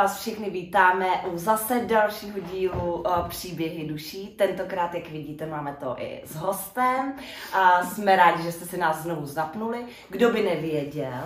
[0.00, 4.28] Vás všichni vítáme u zase dalšího dílu uh, Příběhy duší.
[4.28, 7.14] Tentokrát, jak vidíte, máme to i s hostem.
[7.52, 9.84] A jsme rádi, že jste si nás znovu zapnuli.
[10.08, 11.24] Kdo by nevěděl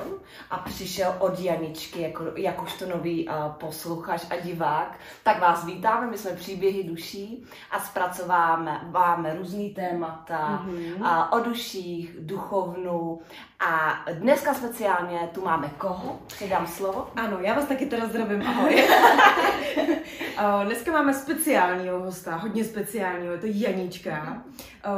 [0.51, 6.07] a přišel od Janičky jako, jakožto nový uh, posluchač a divák, tak vás vítáme.
[6.07, 11.29] My jsme Příběhy duší a zpracováme máme různý témata mm-hmm.
[11.31, 13.21] o duších, duchovnu
[13.67, 16.18] a dneska speciálně tu máme koho?
[16.27, 17.09] Předám slovo.
[17.17, 18.64] Ano, já vás taky teda zdravím, ahoj.
[20.64, 24.43] dneska máme speciálního hosta, hodně speciálního, je to Janička.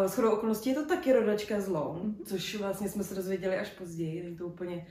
[0.07, 3.69] S chodou okolností je to taky rodačka z Loun, což vlastně jsme se dozvěděli až
[3.69, 4.87] později, není to úplně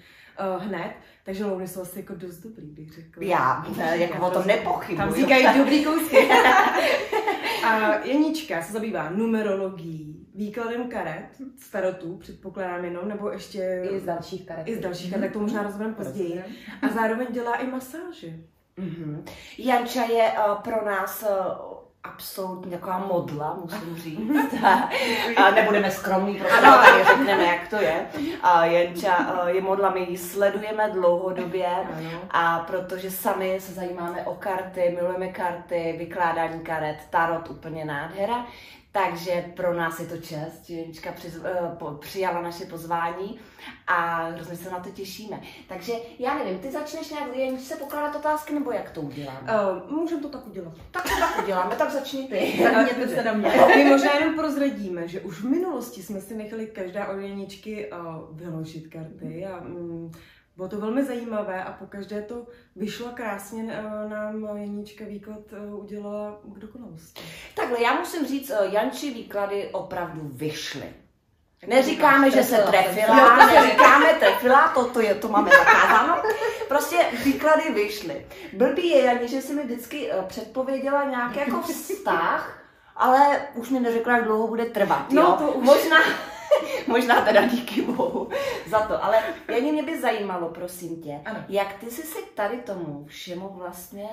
[0.55, 0.93] uh, hned,
[1.23, 3.23] takže Louny jsou asi jako dost dobrý, bych řekla.
[3.23, 4.98] Já, ne, jako o tom nepochybuji.
[4.98, 6.17] Tam říkají dobrý kousky.
[7.65, 13.87] A Janička se zabývá numerologií, výkladem karet, starotů, předpokládám jenom, nebo ještě...
[13.91, 14.68] I z dalších karet.
[14.68, 16.43] I z dalších karet, tak to možná rozvedeme později.
[16.81, 18.34] A zároveň dělá i masáže.
[18.79, 19.23] Mm-hmm.
[19.57, 24.63] Janča je uh, pro nás uh, absolutně taková modla, musím říct.
[25.37, 28.07] a nebudeme skromní, prostě tady řekneme, jak to je.
[28.41, 31.68] A Jenča je modla, my ji sledujeme dlouhodobě
[32.31, 38.46] a protože sami se zajímáme o karty, milujeme karty, vykládání karet, tarot, úplně nádhera.
[39.04, 41.13] Takže pro nás je to čest, že Jenička
[41.82, 43.40] uh, přijala naše pozvání
[43.87, 45.41] a hrozně se na to těšíme.
[45.68, 49.52] Takže já nevím, ty začneš nějak Jeničce pokládat otázky, nebo jak to uděláme?
[49.52, 50.74] Uh, můžeme to tak udělat.
[50.91, 52.63] Tak to tak uděláme, tak začni ty.
[52.74, 53.49] Tak se na mě.
[53.76, 58.37] My možná jenom prozradíme, že už v minulosti jsme si nechali každá od Jeničky uh,
[58.37, 60.12] vyložit karty a um,
[60.55, 65.75] bylo to velmi zajímavé a po každé to vyšlo krásně, eh, nám Janíčka výklad eh,
[65.75, 67.22] udělala k dokonalosti.
[67.56, 70.94] Takhle, já musím říct, eh, Janči výklady opravdu vyšly.
[71.68, 76.24] Neříkáme, že se trefila, neříkáme trefila, to, to, je, to máme zakázáno.
[76.68, 78.25] Prostě výklady vyšly.
[78.53, 82.63] Blbý je, Janí, že si mi vždycky předpověděla nějaký jako vztah,
[82.96, 85.12] ale už mi neřekla, jak dlouho bude trvat.
[85.12, 85.35] No, jo?
[85.40, 85.66] to už...
[85.66, 85.97] Možná,
[86.88, 88.30] Možná teda díky bohu
[88.70, 89.04] za to.
[89.04, 91.40] Ale Janě, mě by zajímalo, prosím tě, ano.
[91.50, 94.08] jak ty jsi se tady tomu všemu vlastně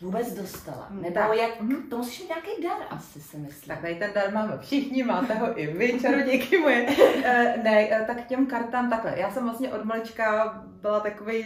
[0.00, 0.86] vůbec dostala?
[0.90, 1.36] Nebo tak.
[1.36, 1.88] jak, mm-hmm.
[1.88, 3.68] to musíš mít nějaký dar, asi si myslím.
[3.68, 6.86] Tak tady ten dar máme všichni, máte ho i vy, čarodějky moje.
[7.24, 9.14] e, ne, eh, tak těm kartám takhle.
[9.16, 11.44] Já jsem vlastně od malička byla takový,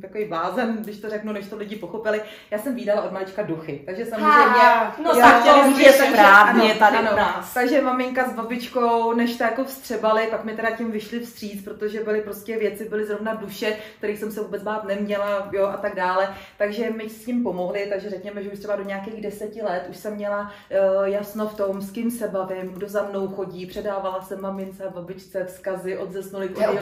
[0.00, 2.20] takový blázen, když to řeknu, než to lidi pochopili.
[2.50, 4.32] Já jsem výdala od malička duchy, takže samozřejmě...
[4.32, 7.54] Ha, no tak to je správně tady ano, nás.
[7.54, 12.04] Takže maminka s babičkou, než to jako vstřebali, pak mi teda tím vyšli vstříc, protože
[12.04, 15.94] byly prostě věci, byly zrovna duše, kterých jsem se vůbec bát neměla, jo, a tak
[15.94, 16.34] dále.
[16.58, 19.96] Takže mi s tím pomohli, takže řekněme, že už třeba do nějakých deseti let už
[19.96, 24.22] jsem měla uh, jasno v tom, s kým se bavím, kdo za mnou chodí, předávala
[24.22, 26.72] jsem mamince a babičce vzkazy od zesnulých a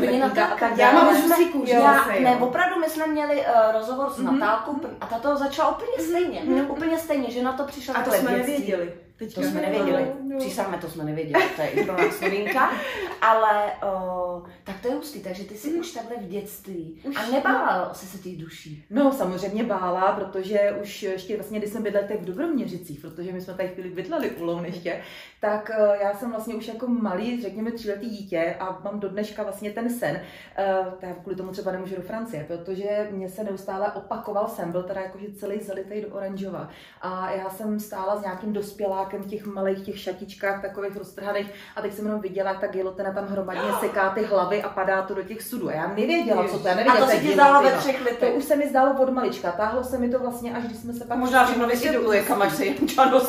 [0.59, 1.17] tak Já mám
[1.67, 4.39] já, ne, opravdu my jsme měli uh, rozhovor s mm-hmm.
[4.39, 6.41] Natálkou a ta to začala úplně stejně.
[6.41, 6.71] Mm-hmm.
[6.71, 8.93] Úplně stejně, že na to přišla A to jsme nevěděli.
[9.17, 10.13] Teďka to jsme nevěděli.
[10.23, 10.39] No, no.
[10.39, 12.71] Přísáme, to jsme nevěděli, to je i pro nás novinka.
[13.21, 14.24] Ale o,
[14.65, 15.81] tak to je hustý, takže ty jsi mm.
[15.81, 17.01] už takhle v dětství.
[17.05, 17.95] Už, a nebála no.
[17.95, 18.85] jsi se těch duší?
[18.91, 23.55] No, samozřejmě bála, protože už ještě vlastně, když jsem bydlela v Dobroměřicích, protože my jsme
[23.55, 25.01] tady chvíli bydleli u Louniště,
[25.41, 29.43] tak uh, já jsem vlastně už jako malý, řekněme tříletý dítě a mám do dneška
[29.43, 30.21] vlastně ten sen.
[30.81, 34.83] Uh, tak kvůli tomu třeba nemůžu do Francie, protože mě se neustále opakoval sen, byl
[34.83, 36.69] teda jakože celý zalitý do oranžova.
[37.03, 41.83] A já jsem stála s nějakým dospělákem v těch malých těch šatičkách, takových roztrhaných a
[41.83, 45.15] teď jsem jenom viděla, jak ta gilotina tam hromadně seká ty hlavy a padá to
[45.15, 45.69] do těch sudů.
[45.69, 46.75] A já nevěděla, co to je.
[46.75, 48.31] Nevěděla, a to se ti zdálo ve třech letech?
[48.31, 49.53] To už se mi zdálo od malička.
[49.53, 51.19] Táhlo se mi to vlastně, až když jsme se pak...
[51.19, 53.13] Možná všechno vysvětluje, kam až se Janča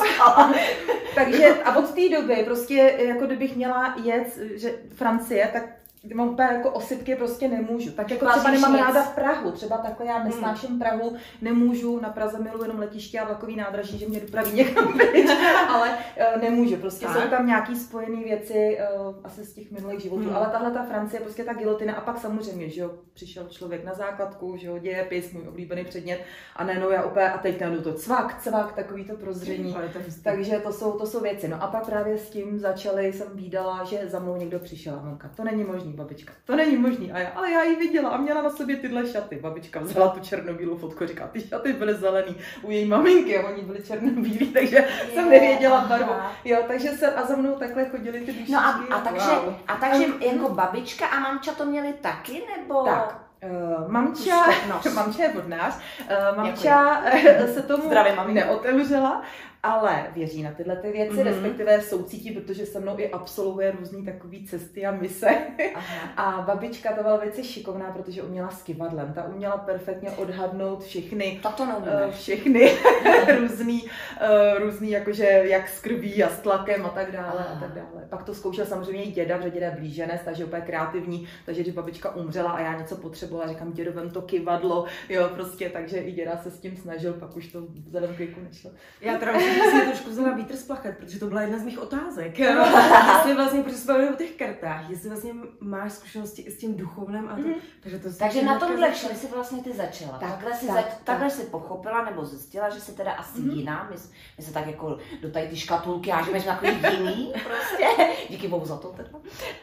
[1.14, 5.75] Takže a od té doby prostě, jako kdybych měla jet, že Francie, tak
[6.14, 7.90] mám úplně jako osypky prostě nemůžu.
[7.92, 8.80] Tak jako třeba nemám nic.
[8.80, 10.78] ráda v Prahu, třeba takhle já nesnáším hmm.
[10.78, 15.30] Prahu, nemůžu, na Praze miluji jenom letiště a vlakový nádraží, že mě dopraví někam pryč,
[15.68, 17.16] ale uh, nemůžu, prostě tak.
[17.16, 20.36] jsou tam nějaký spojené věci uh, asi z těch minulých životů, hmm.
[20.36, 23.94] ale tahle ta Francie, prostě ta gilotina a pak samozřejmě, že jo, přišel člověk na
[23.94, 26.20] základku, že jo, dějepis, můj oblíbený předmět
[26.56, 30.72] a no já úplně, a teď to cvak, cvak, takový to prozření, hmm, takže to
[30.72, 31.48] jsou, to jsou věci.
[31.48, 35.02] No a pak právě s tím začali, jsem výdala, že za mnou někdo přišel a
[35.02, 37.12] mamka, to není možný, babička, to není možný.
[37.12, 39.38] A já, ale já ji viděla a měla na sobě tyhle šaty.
[39.42, 43.62] Babička vzala tu černobílou fotku, říká, ty šaty byly zelený u její maminky, a oni
[43.62, 46.12] byli černobílí, takže je, jsem nevěděla barvu.
[46.44, 48.34] Jo, takže se a za mnou takhle chodili ty.
[48.52, 49.54] No a, a, takže, wow.
[49.68, 52.84] a takže jako babička a mamča to měli taky, nebo?
[52.84, 53.22] Tak.
[53.44, 54.44] Uh, mamča,
[54.94, 57.02] mamča je vodnář, uh, mamča
[57.54, 57.90] se tomu
[58.32, 59.22] neotevřela
[59.66, 61.24] ale věří na tyhle ty věci, mm-hmm.
[61.24, 65.28] respektive soucítí, protože se mnou i absolvuje různý takový cesty a mise.
[65.74, 65.96] Aha.
[66.16, 69.12] A babička to byla věci šikovná, protože uměla s kivadlem.
[69.12, 72.72] Ta uměla perfektně odhadnout všechny, to uh, všechny
[73.40, 77.56] různý, uh, různý jakože jak s krví a s tlakem a tak dále Aha.
[77.56, 78.06] a tak dále.
[78.08, 81.74] Pak to zkoušel samozřejmě i děda, protože děda je blíženec, takže úplně kreativní, takže když
[81.74, 86.36] babička umřela a já něco potřebovala, říkám dědovem to kivadlo, jo, prostě, takže i děda
[86.36, 88.70] se s tím snažil, pak už to vzhledem k nešlo.
[89.00, 89.32] Já teda
[89.64, 92.38] jsem trošku vzala vítr z plachet, protože to byla jedna z mých otázek.
[92.38, 97.28] jestli vlastně, protože jsme o těch kartách, jestli vlastně máš zkušenosti i s tím duchovnem
[97.28, 97.54] a to, mm.
[97.80, 100.18] takže to Takže na tomhle všem si vlastně ty začala.
[100.18, 103.50] Tak, takhle, si, tak, za, takhle si pochopila nebo zjistila, že jsi teda asi mm.
[103.50, 103.88] jiná.
[103.90, 103.96] My,
[104.38, 108.14] my se tak jako do tady ty škatulky hážeme, že takový jiný prostě.
[108.28, 109.08] Díky bohu za to teda.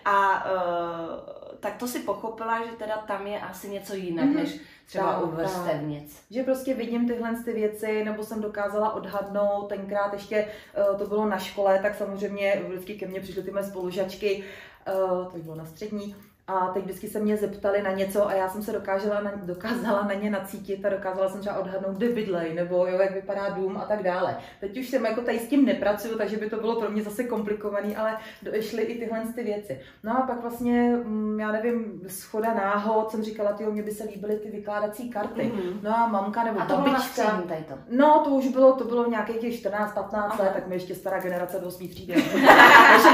[0.06, 4.36] A uh, tak to si pochopila, že teda tam je asi něco jinak, mm.
[4.36, 6.22] než třeba tak, u vrstevnic.
[6.32, 10.48] Že prostě vidím tyhle ty věci, nebo jsem dokázala odhadnout, tenkrát ještě
[10.92, 14.44] uh, to bylo na škole, tak samozřejmě vždycky ke mně přišly ty mé spolužačky,
[14.88, 16.16] uh, to bylo na střední,
[16.48, 20.04] a teď vždycky se mě zeptali na něco a já jsem se dokázala na, dokázala
[20.04, 23.78] na ně nacítit a dokázala jsem třeba odhadnout, kde bydlej, nebo jo, jak vypadá dům
[23.78, 24.38] a tak dále.
[24.60, 27.24] Teď už jsem jako tady s tím nepracuju, takže by to bylo pro mě zase
[27.24, 29.80] komplikovaný, ale došly i tyhle ty věci.
[30.04, 34.04] No a pak vlastně, mm, já nevím, schoda náhod jsem říkala, ty mě by se
[34.04, 35.42] líbily ty vykládací karty.
[35.42, 35.80] Mm-hmm.
[35.82, 37.44] No a mamka nebo a to babička.
[37.48, 37.76] Tady to.
[37.90, 41.60] No, to už bylo, to bylo nějakých těch 14-15 let, tak mi ještě stará generace
[41.60, 42.14] do svých třídy.
[42.14, 43.08] Takže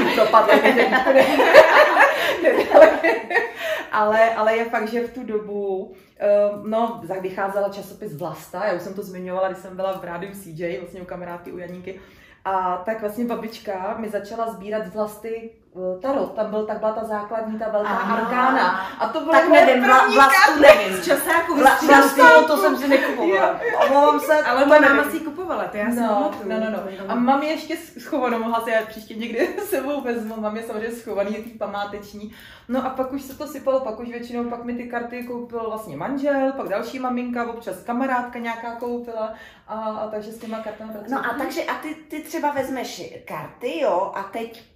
[3.92, 8.82] ale, ale je fakt, že v tu dobu, ehm, no, vycházela časopis Vlasta, já už
[8.82, 12.00] jsem to zmiňovala, když jsem byla v rádiu CJ, vlastně u kamarádky u Janíky,
[12.44, 15.69] a tak vlastně babička mi začala sbírat z vlasti Eh,
[16.00, 18.16] tarot, tam byl, tak byla ta základní, ta velká Aha.
[18.16, 18.80] arkána.
[18.98, 20.96] A to bylo tak nevím, vla, vlastu nevím.
[20.96, 23.60] Z časáku, Vla, vlastu, to jsem si nekupovala.
[23.86, 26.78] Omlouvám se, ale moje máma si ji kupovala, to já si no, no, no, no.
[27.08, 30.96] A mám je ještě schovanou, mohla si já příště někdy sebou vezmu, mám je samozřejmě
[30.96, 32.32] schovaný, je tý památeční.
[32.68, 35.64] No a pak už se to sypalo, pak už většinou pak mi ty karty koupil
[35.68, 39.34] vlastně manžel, pak další maminka, občas kamarádka nějaká koupila
[39.68, 41.12] a, a takže s těma kartami pracuji.
[41.12, 44.69] No a takže a ty, ty třeba vezmeš karty, jo, a teď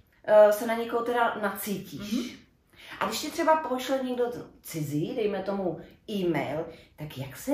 [0.51, 2.13] se na někoho teda nacítíš.
[2.13, 2.35] Mm-hmm.
[2.99, 4.25] A když ti třeba pošle někdo
[4.61, 7.51] cizí, dejme tomu e-mail, tak jak se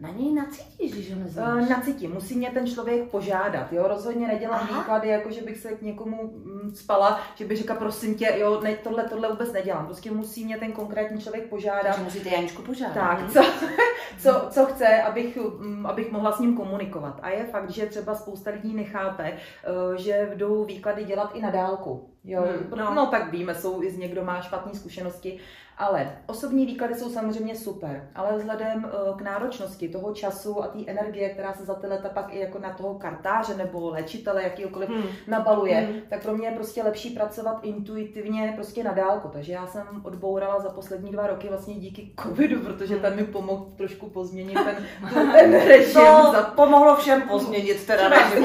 [0.00, 1.62] na něj nacítíš, když ho neznáš?
[1.62, 4.78] Uh, nacítím, musí mě ten člověk požádat, jo, rozhodně nedělám Aha.
[4.78, 8.60] výklady, jako že bych se k někomu mm, spala, že bych řekla, prosím tě, jo,
[8.60, 11.82] ne, tohle, tohle vůbec nedělám, prostě musí mě ten konkrétní člověk požádat.
[11.84, 12.94] Takže musíte Janičku požádat.
[12.94, 13.40] Tak, co,
[14.18, 17.20] co, co chce, abych, mm, abych mohla s ním komunikovat.
[17.22, 21.50] A je fakt, že třeba spousta lidí nechápe, uh, že jdou výklady dělat i na
[21.50, 22.10] dálku.
[22.24, 22.94] Jo, hmm, no.
[22.94, 25.38] no tak víme, jsou i z někdo má špatné zkušenosti,
[25.78, 30.78] ale osobní výklady jsou samozřejmě super, ale vzhledem eh, k náročnosti toho času a té
[30.86, 34.88] energie, která se za ty leta pak i jako na toho kartáře nebo léčitele, jakýkoliv
[34.88, 35.08] hmm.
[35.26, 36.00] nabaluje, hmm.
[36.10, 39.28] tak pro mě je prostě lepší pracovat intuitivně prostě na dálku.
[39.28, 43.66] Takže já jsem odbourala za poslední dva roky vlastně díky covidu, protože ten mi pomohl
[43.76, 44.86] trošku pozměnit ten,
[45.32, 45.94] ten režim.
[45.94, 46.52] To za...
[46.56, 48.44] pomohlo všem pozměnit teda režim.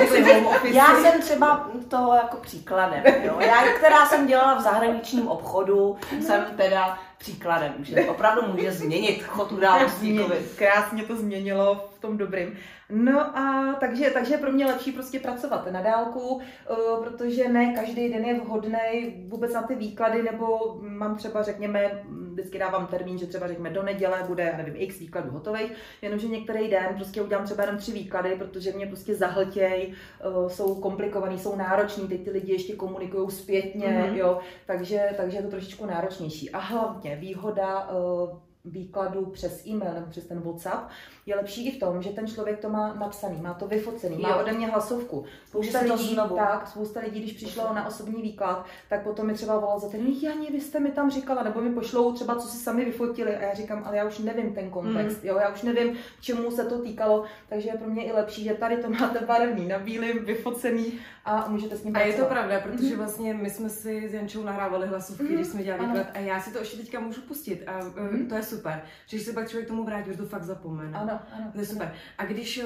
[0.64, 3.04] Já jsem třeba toho jako příkladem.
[3.24, 3.38] Jo?
[3.40, 9.52] Já, která jsem dělala v zahraničním obchodu, jsem teda příkladem, že opravdu může změnit chod
[9.52, 10.20] událostí.
[10.56, 12.56] Krásně to změnilo v tom dobrým.
[12.90, 18.10] No a takže, takže pro mě lepší prostě pracovat na dálku, eh, protože ne každý
[18.10, 22.04] den je vhodný vůbec na ty výklady, nebo mám třeba, řekněme,
[22.34, 25.72] vždycky dávám termín, že třeba řekněme do neděle bude, já nevím, x výkladů hotových,
[26.02, 30.76] jenomže některý den prostě udělám třeba jenom tři výklady, protože mě prostě zahltěj, eh, jsou
[30.76, 34.16] komplikovaný, jsou nároční, teď ty lidi ještě komunikují zpětně, mm-hmm.
[34.16, 36.50] jo, takže, takže je to trošičku náročnější.
[36.50, 40.90] A hlavně výhoda eh, výkladu přes e-mail nebo přes ten WhatsApp
[41.26, 44.36] je lepší i v tom, že ten člověk to má napsaný, má to vyfocený, má
[44.36, 45.26] ode mě hlasovku.
[45.48, 49.80] Spousta lidí, tak, spousta lidí, když přišlo na osobní výklad, tak potom mi třeba volal
[49.80, 52.86] za ten, Jani, vy jste mi tam říkala, nebo mi pošlou třeba, co si sami
[52.86, 55.30] vyfotili a já říkám, ale já už nevím ten kontext, mm.
[55.30, 58.54] jo, já už nevím, čemu se to týkalo, takže je pro mě i lepší, že
[58.54, 62.60] tady to máte barevný, na bílým, vyfocený a můžete s ním A je to pravda,
[62.60, 62.98] protože mhm.
[62.98, 65.36] vlastně my jsme si s Jančou nahrávali hlasovky, mm.
[65.36, 68.28] když jsme dělali výklad a já si to ještě teďka můžu pustit a mm.
[68.30, 68.82] to je super.
[69.06, 70.98] Že se pak člověk tomu vrátí, že to fakt zapomene.
[70.98, 71.52] Ano, ano.
[71.54, 71.94] To je super.
[72.18, 72.66] A když eh,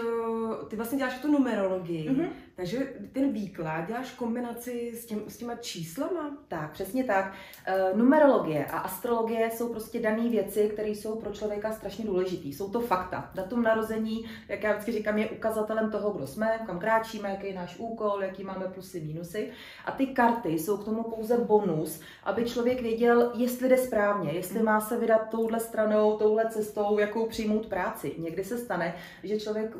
[0.67, 2.29] ty vlastně děláš tu numerologii, mm-hmm.
[2.57, 6.37] Takže ten výklad děláš kombinaci s, těm, s těma číslama?
[6.47, 7.33] Tak, přesně tak.
[7.91, 12.47] Uh, numerologie a astrologie jsou prostě dané věci, které jsou pro člověka strašně důležité.
[12.47, 13.31] Jsou to fakta.
[13.35, 17.53] Datum narození, jak já vždycky říkám, je ukazatelem toho, kdo jsme, kam kráčíme, jaký je
[17.53, 19.51] náš úkol, jaký máme plusy, mínusy.
[19.85, 24.63] A ty karty jsou k tomu pouze bonus, aby člověk věděl, jestli jde správně, jestli
[24.63, 28.15] má se vydat touhle stranou touhle cestou, jakou přijmout práci.
[28.17, 29.77] Někdy se stane, že člověk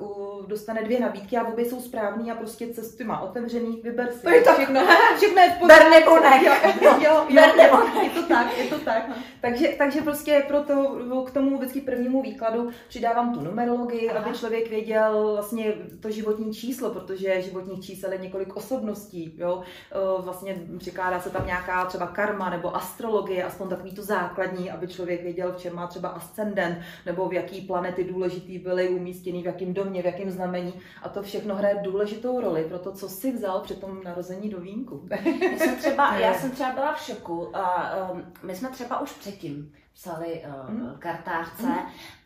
[0.47, 4.21] dostane dvě nabídky a obě jsou správný a prostě cesty má otevřený, vyber si.
[4.21, 4.53] To je to.
[4.53, 4.81] Všechno,
[5.17, 6.45] všechno je v Ber nebo ne.
[6.45, 9.09] Jo, jo, jo, Ber nebo jo, je to tak, je to tak.
[9.41, 14.19] Takže, takže prostě proto k tomu vždycky prvnímu výkladu přidávám tu numerologii, Aha.
[14.19, 19.61] aby člověk věděl vlastně to životní číslo, protože životních čísel je několik osobností, jo.
[19.91, 24.87] Eh, Vlastně přikládá se tam nějaká třeba karma nebo astrologie, aspoň takový to základní, aby
[24.87, 29.45] člověk věděl, v čem má třeba ascendent, nebo v jaký planety důležitý byly umístěný, v
[29.45, 30.73] jakém domě, v jakém znamení.
[31.03, 34.59] A to všechno hraje důležitou roli pro to, co si vzal při tom narození do
[34.59, 35.07] vínku.
[35.51, 37.55] Já jsem třeba, já jsem třeba byla v šoku.
[37.57, 40.95] A, um, my jsme třeba už předtím psali uh, Mm.
[40.99, 41.67] kartářce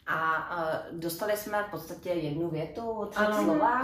[0.07, 3.43] a uh, dostali jsme v podstatě jednu větu, tři Ano.
[3.43, 3.81] slova.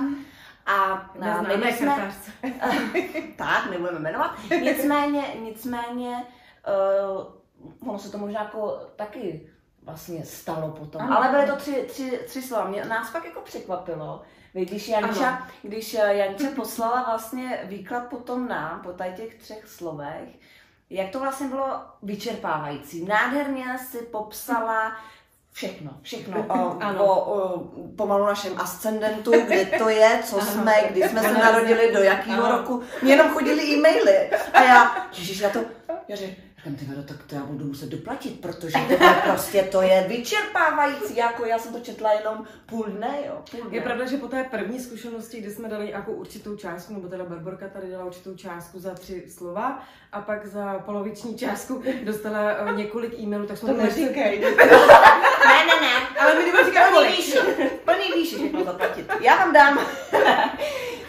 [0.66, 2.12] A uh, Neznámé my jsme,
[3.36, 4.32] tak, nebudeme jmenovat.
[4.62, 6.24] Nicméně, nicméně,
[7.82, 9.50] uh, ono se to možná jako taky
[9.84, 11.02] vlastně stalo potom.
[11.02, 11.18] Ano.
[11.18, 12.68] Ale byly to tři, tři, tři slova.
[12.68, 14.22] Mě, nás fakt jako překvapilo.
[14.58, 19.68] Víš, Když Janča, když eh, Janča poslala vlastně výklad potom nám, po tady těch třech
[19.68, 20.30] slovech,
[20.90, 21.66] jak to vlastně bylo
[22.04, 23.06] vyčerpávající.
[23.06, 24.98] Nádherně si popsala
[25.52, 27.06] všechno, všechno o, Ano.
[27.06, 27.64] o, o
[27.98, 32.58] pomalu našem ascendentu, kde to je, co jsme, kdy jsme se narodili, do jakého Ano.
[32.58, 32.84] roku.
[33.02, 34.30] Mě jenom chodili e-maily.
[34.54, 35.60] A já, ježiš, já to,
[36.08, 39.64] já říkám, říkám, ty vado, tak to já budu muset doplatit, protože to je prostě,
[39.64, 43.78] to je vyčerpávající, jako já jsem to četla jenom půl dne, jo, půl dne.
[43.78, 47.26] Je pravda, že po té první zkušenosti, kdy jsme dali nějakou určitou částku, nebo teda
[47.26, 52.76] Barborka tady dala určitou částku za tři slova, a pak za poloviční částku dostala eh,
[52.76, 54.42] několik e-mailů, tak jsme To to neříkej.
[55.48, 56.20] Ne, ne, ne.
[56.20, 57.38] Ale my říkat Plný výši,
[57.86, 59.12] plný výši všechno zaplatit.
[59.22, 59.80] Já vám dám.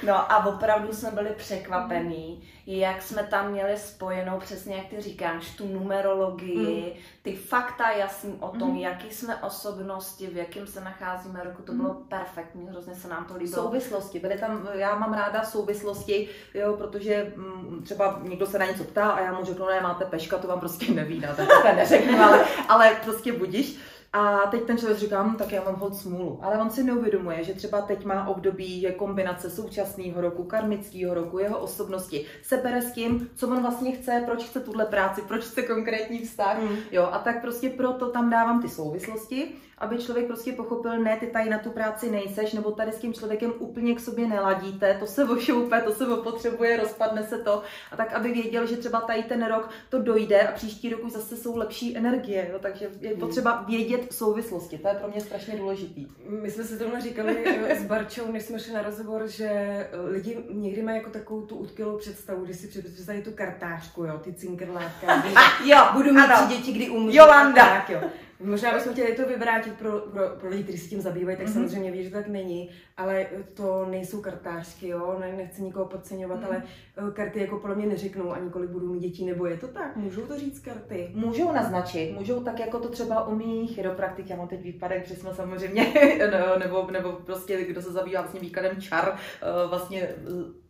[0.08, 5.50] No a opravdu jsme byli překvapení, jak jsme tam měli spojenou, přesně jak ty říkáš,
[5.50, 8.76] tu numerologii, ty fakta jasný o tom, Mhm.
[8.78, 13.36] jaký jsme osobnosti, v jakém se nacházíme roku, to bylo perfektní, hrozně se nám to
[13.36, 13.62] líbilo.
[13.62, 18.84] Souvislosti, byly tam, já mám ráda souvislosti, jo, protože mm, třeba někdo se na něco
[18.84, 22.20] ptá a já mu řeknu, ne, máte peška, to vám prostě nevídá, tak to neřeknu,
[22.22, 23.78] ale, ale prostě budíš.
[24.12, 26.38] A teď ten člověk říká, hm, tak já mám hod smůlu.
[26.42, 31.38] Ale on si neuvědomuje, že třeba teď má období, že kombinace současného roku, karmického roku,
[31.38, 35.44] jeho osobnosti se bere s tím, co on vlastně chce, proč chce tuhle práci, proč
[35.44, 36.62] chce konkrétní vztah.
[36.62, 36.76] Mm.
[36.90, 41.26] Jo, a tak prostě proto tam dávám ty souvislosti, aby člověk prostě pochopil, ne, ty
[41.26, 45.06] tady na tu práci nejseš, nebo tady s tím člověkem úplně k sobě neladíte, to
[45.06, 47.62] se ošoupe, to se opotřebuje, rozpadne se to.
[47.92, 51.12] A tak, aby věděl, že třeba tady ten rok to dojde a příští rok už
[51.12, 52.48] zase jsou lepší energie.
[52.52, 56.06] Jo, takže je potřeba vědět souvislosti, to je pro mě strašně důležitý.
[56.28, 59.88] My jsme si tohle říkali eh, s Barčou, než jsme šli na rozhovor, že eh,
[60.10, 64.32] lidi někdy mají jako takovou tu utkylou představu, když si představí tu kartářku, jo, ty
[64.32, 65.22] cinkrlátka,
[65.64, 66.46] Jo, budu mít ano.
[66.46, 67.16] tři děti, kdy umřu.
[67.16, 67.66] Jolanda.
[67.66, 68.00] Tak, jo.
[68.40, 71.54] Možná bychom chtěli to vyvrátit pro, pro, pro lidi, kteří se tím zabývají, tak Mhm.
[71.54, 76.44] samozřejmě ví, že tak není, ale to nejsou kartářky, jo, ne, nechci nikoho podceňovat, Mhm.
[76.46, 76.62] ale
[77.12, 80.20] karty jako podle mě neřeknou ani kolik budu mít dětí, nebo je to tak, můžou
[80.20, 81.10] to říct karty.
[81.14, 85.34] Můžou naznačit, můžou tak, jako to třeba umí chiropraktik, já mám teď výpadek, že jsme
[85.34, 85.86] samozřejmě,
[86.32, 90.14] no, nebo, nebo prostě kdo se zabývá vlastně výkladem čar, eh, vlastně, eh,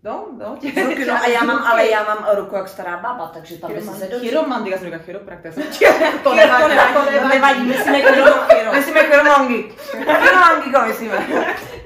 [0.03, 3.27] no, no, těch Ruky, no a já mám, ale já mám ruku jak stará baba,
[3.35, 4.19] takže tam by se do...
[4.19, 5.65] Chiromandy, já jsem říkala chiropraktik, já jsem
[6.23, 9.73] To nevadí, to nevadí, nevadí, myslíme chiro, myslíme chiromangy.
[9.91, 11.27] Chiromangy, myslíme.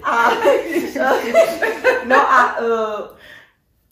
[0.02, 0.30] A,
[2.06, 3.22] no a uh,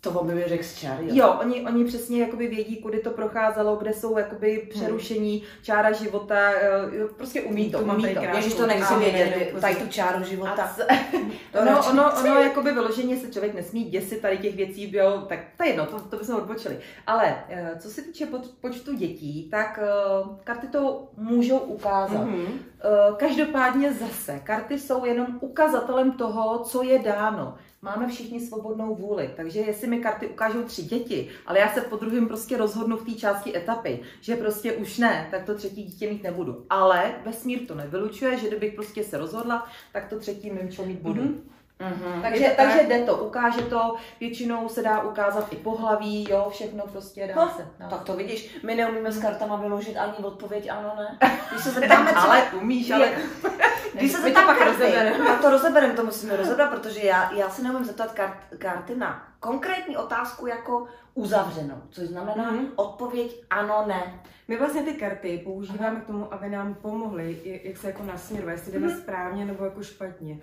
[0.00, 1.04] to on by řekl z čary.
[1.08, 6.50] Jo, oni, oni přesně jakoby vědí, kudy to procházelo, kde jsou jakoby přerušení, čára života,
[6.52, 8.20] eh, jo, prostě umí to, umí to.
[8.36, 10.72] Ježiš, to nechci vědět, tady tu čáru života.
[10.76, 10.86] C-
[11.52, 15.38] To No, ono, ono jakoby vyloženě se člověk nesmí děsit tady těch věcí, jo, tak
[15.56, 16.78] to je jedno, to, to bychom odbočili.
[17.06, 22.24] Ale eh, co se týče poč- počtu dětí, tak eh, karty to můžou ukázat.
[22.24, 22.46] Mhm.
[22.80, 27.54] Eh, Každopádně zase, karty jsou jenom ukazatelem toho, co je dáno.
[27.82, 31.96] Máme všichni svobodnou vůli, takže jestli mi karty ukážou tři děti, ale já se po
[31.96, 36.10] druhém prostě rozhodnu v té části etapy, že prostě už ne, tak to třetí dítě
[36.10, 36.66] mít nebudu.
[36.70, 41.22] Ale vesmír to nevylučuje, že kdybych prostě se rozhodla, tak to třetí mimčo mít budu.
[41.22, 41.50] Mhm.
[41.80, 42.22] Mhm.
[42.22, 42.86] Takže, to takže tak?
[42.88, 47.52] jde to, ukáže to, většinou se dá ukázat i pohlaví, jo, všechno prostě dá No,
[47.56, 47.66] se.
[47.78, 51.18] Dá Tak to vidíš, my neumíme s kartama vyložit ani odpověď ano, ne.
[51.50, 53.08] Když se zeptáme třeba, ale umíš, ale...
[53.94, 55.38] když se My to zeptám pak rozebereme.
[55.42, 59.96] to rozebereme, to musíme rozebrat, protože já, já se neumím zeptat kart, karty na konkrétní
[59.96, 62.66] otázku jako uzavřenou, což znamená Mhm.
[62.76, 64.20] odpověď ano, ne.
[64.48, 68.72] My vlastně ty karty používáme k tomu, aby nám pomohly, jak se jako nasměrovat, jestli
[68.72, 68.96] jdeme Mhm.
[68.96, 70.38] správně nebo jako špatně.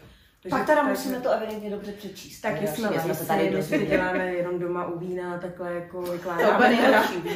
[0.49, 2.41] Takže, Pak teda tak, musíme to evidentně dobře přečíst.
[2.41, 6.75] Tak jestli jsme se tady my si děláme jenom doma u vína, takhle jako vykládáme.
[6.75, 7.27] To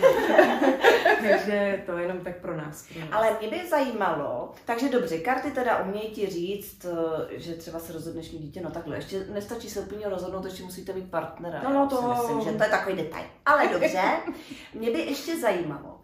[1.29, 3.09] takže to jenom tak pro nás, pro nás.
[3.11, 7.93] Ale mě by zajímalo, takže dobře, karty teda umějí ti říct, eh, že třeba se
[7.93, 11.61] rozhodneš mít dítě, no takhle, ještě nestačí se úplně rozhodnout, ještě musíte mít partnera.
[11.63, 12.01] No, no to...
[12.01, 13.25] myslím, že to je takový detail.
[13.45, 14.01] Ale dobře,
[14.73, 16.01] mě by ještě zajímalo,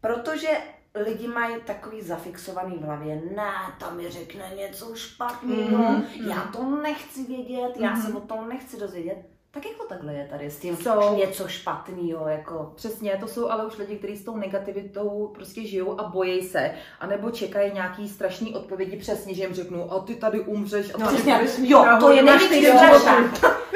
[0.00, 0.48] protože
[0.94, 6.28] lidi mají takový zafixovaný v hlavě, ne, tam mi řekne něco špatného, mm-hmm.
[6.28, 8.06] já to nechci vědět, já mm-hmm.
[8.06, 9.16] se o tom nechci dozvědět.
[9.54, 12.72] Tak jako takhle je tady s tím jsou, něco špatného, jako...
[12.74, 16.70] Přesně, to jsou ale už lidi, kteří s tou negativitou prostě žijou a bojí se,
[17.00, 21.06] anebo čekají nějaký strašný odpovědi přesně, že jim řeknu, a ty tady umřeš a no,
[21.06, 22.66] přesně, jo, to je největší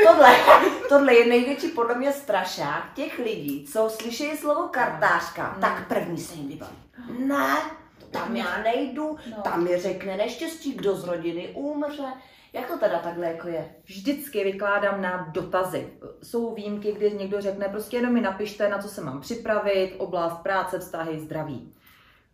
[0.05, 0.35] tohle,
[0.89, 5.61] tohle je největší podle mě strašák těch lidí, co slyší slovo kartářka, no.
[5.61, 6.77] tak první se jim vybaví.
[7.19, 7.57] Ne,
[8.11, 9.43] tam já nejdu, no.
[9.43, 12.05] tam mi řekne neštěstí, kdo z rodiny umře.
[12.53, 13.69] Jak to teda takhle jako je?
[13.85, 15.89] Vždycky vykládám na dotazy.
[16.23, 20.43] Jsou výjimky, kdy někdo řekne, prostě jenom mi napište, na co se mám připravit, oblast
[20.43, 21.73] práce, vztahy, zdraví.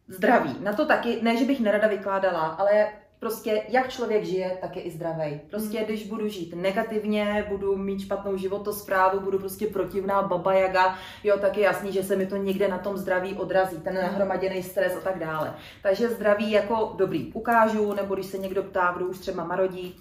[0.09, 0.57] Zdraví.
[0.61, 2.89] Na to taky, ne, že bych nerada vykládala, ale
[3.23, 5.41] prostě jak člověk žije, tak je i zdravý.
[5.51, 5.85] Prostě mm.
[5.85, 11.57] když budu žít negativně, budu mít špatnou životosprávu, budu prostě protivná baba jaga, jo, tak
[11.57, 14.03] je jasný, že se mi to někde na tom zdraví odrazí, ten mhm.
[14.03, 15.55] nahromaděný stres a tak dále.
[15.83, 19.97] Takže zdraví jako dobrý ukážu, nebo když se někdo ptá, kdo už třeba marodí,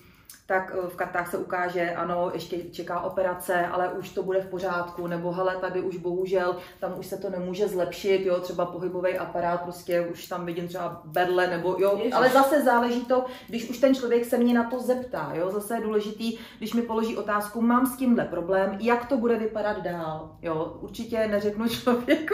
[0.52, 4.46] tak eh, v kartách se ukáže, ano, ještě čeká operace, ale už to bude v
[4.46, 9.18] pořádku, nebo hele, tady už bohužel, tam už se to nemůže zlepšit, jo, třeba pohybový
[9.18, 12.14] aparát, prostě už tam vidím třeba berle, nebo jo, Ježiš.
[12.14, 15.76] ale zase záleží to, když už ten člověk se mě na to zeptá, jo, zase
[15.76, 20.36] je důležitý, když mi položí otázku, mám s tímhle problém, jak to bude vypadat dál,
[20.42, 22.34] jo, určitě neřeknu člověku,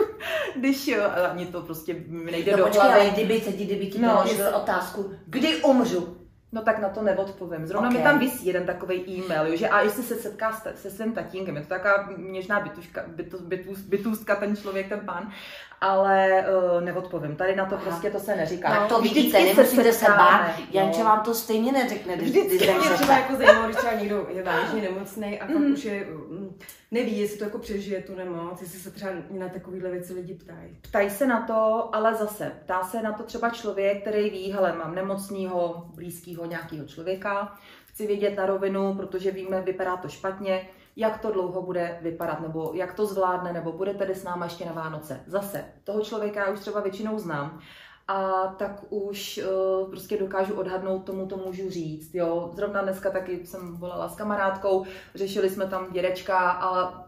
[0.56, 3.02] když jo, ani to prostě nejde no, do počkej, hlavy.
[3.02, 6.18] ale kdyby, kdyby ti no, položil otázku, kdy umřu,
[6.52, 7.68] No tak na to neodpovím.
[7.68, 7.98] Zrovna okay.
[7.98, 11.14] mi tam vysí jeden takový e-mail, jo, že a jestli se setká se, se svým
[11.14, 15.32] tatínkem, je to taková něžná bytuška, bytu, bytu, bytůstka, ten člověk, ten pán,
[15.82, 17.36] ale uh, neodpovím.
[17.36, 17.84] Tady na to Aha.
[17.84, 18.80] prostě to se neříká.
[18.80, 20.52] No, to vidíte, nemusíte se bát.
[20.72, 22.16] Janče vám to stejně neřekne.
[22.16, 25.54] Vždycky mě třeba jako zajímalo, když třeba někdo je vážně nemocný a mm.
[25.54, 26.60] pak už je, mm,
[26.92, 30.78] neví, jestli to jako přežije tu nemoc, jestli se třeba na takovéhle věci lidi ptají.
[30.82, 34.76] Ptají se na to, ale zase, ptá se na to třeba člověk, který ví, hele,
[34.78, 41.22] mám nemocného, blízkého nějakého člověka, chci vědět na rovinu, protože víme, vypadá to špatně, jak
[41.22, 44.72] to dlouho bude vypadat, nebo jak to zvládne, nebo bude tedy s náma ještě na
[44.72, 45.24] Vánoce.
[45.28, 47.60] Zase, toho člověka já už třeba většinou znám,
[48.08, 52.16] a tak už uh, prostě dokážu odhadnout, tomu to můžu říct.
[52.16, 52.52] Jo.
[52.54, 57.04] Zrovna dneska taky jsem volala s kamarádkou, řešili jsme tam dědečka a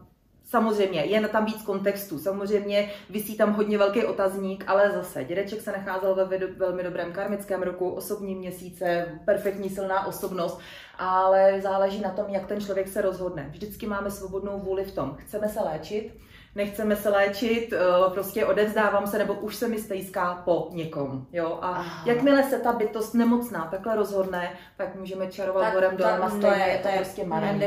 [0.50, 2.18] Samozřejmě, je tam víc kontextu.
[2.18, 7.62] Samozřejmě vysí tam hodně velký otazník, ale zase dědeček se nacházel ve velmi dobrém karmickém
[7.62, 10.60] roku, osobní měsíce, perfektní silná osobnost,
[10.98, 13.48] ale záleží na tom, jak ten člověk se rozhodne.
[13.50, 15.16] Vždycky máme svobodnou vůli v tom.
[15.18, 16.12] Chceme se léčit,
[16.54, 21.26] nechceme se léčit, eh, prostě odevzdávám se, nebo už se mi stejská po někom.
[21.32, 21.58] Jo?
[21.62, 22.02] A Aha.
[22.06, 26.46] jakmile se ta bytost nemocná takhle rozhodne, tak můžeme čarovat tak, horem dolem a to
[26.46, 27.62] je, to je prostě marný.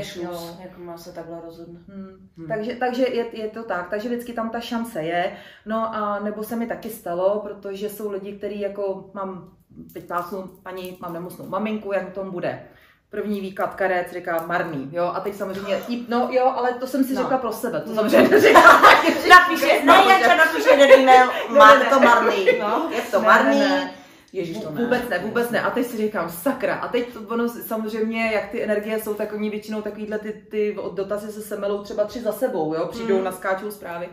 [0.59, 1.79] jak má se takhle rozhodne.
[1.87, 2.29] Hmm.
[2.37, 2.47] Hmm.
[2.47, 5.37] Takže, takže je, je, to tak, takže vždycky tam ta šance je.
[5.65, 9.57] No a nebo se mi taky stalo, protože jsou lidi, kteří jako mám,
[9.93, 12.67] teď pásnu paní, mám nemocnou maminku, jak tom bude
[13.13, 17.13] první výklad karet, říká marný, jo, a teď samozřejmě, no jo, ale to jsem si
[17.13, 17.21] no.
[17.21, 18.83] řekla pro sebe, to samozřejmě neříkám.
[19.29, 23.69] Napíše, ne, Janča napíše jeden e-mail, má to marný, no, je to ne, marný, ne,
[23.69, 23.93] ne.
[24.33, 24.81] Ježiš, to ne.
[24.83, 25.61] Vůbec ne, vůbec ne.
[25.61, 26.75] A teď si říkám, sakra.
[26.75, 31.31] A teď ono samozřejmě, jak ty energie jsou, tak oni většinou takovýhle ty, ty dotazy
[31.31, 33.23] se semelou třeba tři za sebou, jo, přijdou, mm.
[33.23, 34.09] naskáčou zprávy.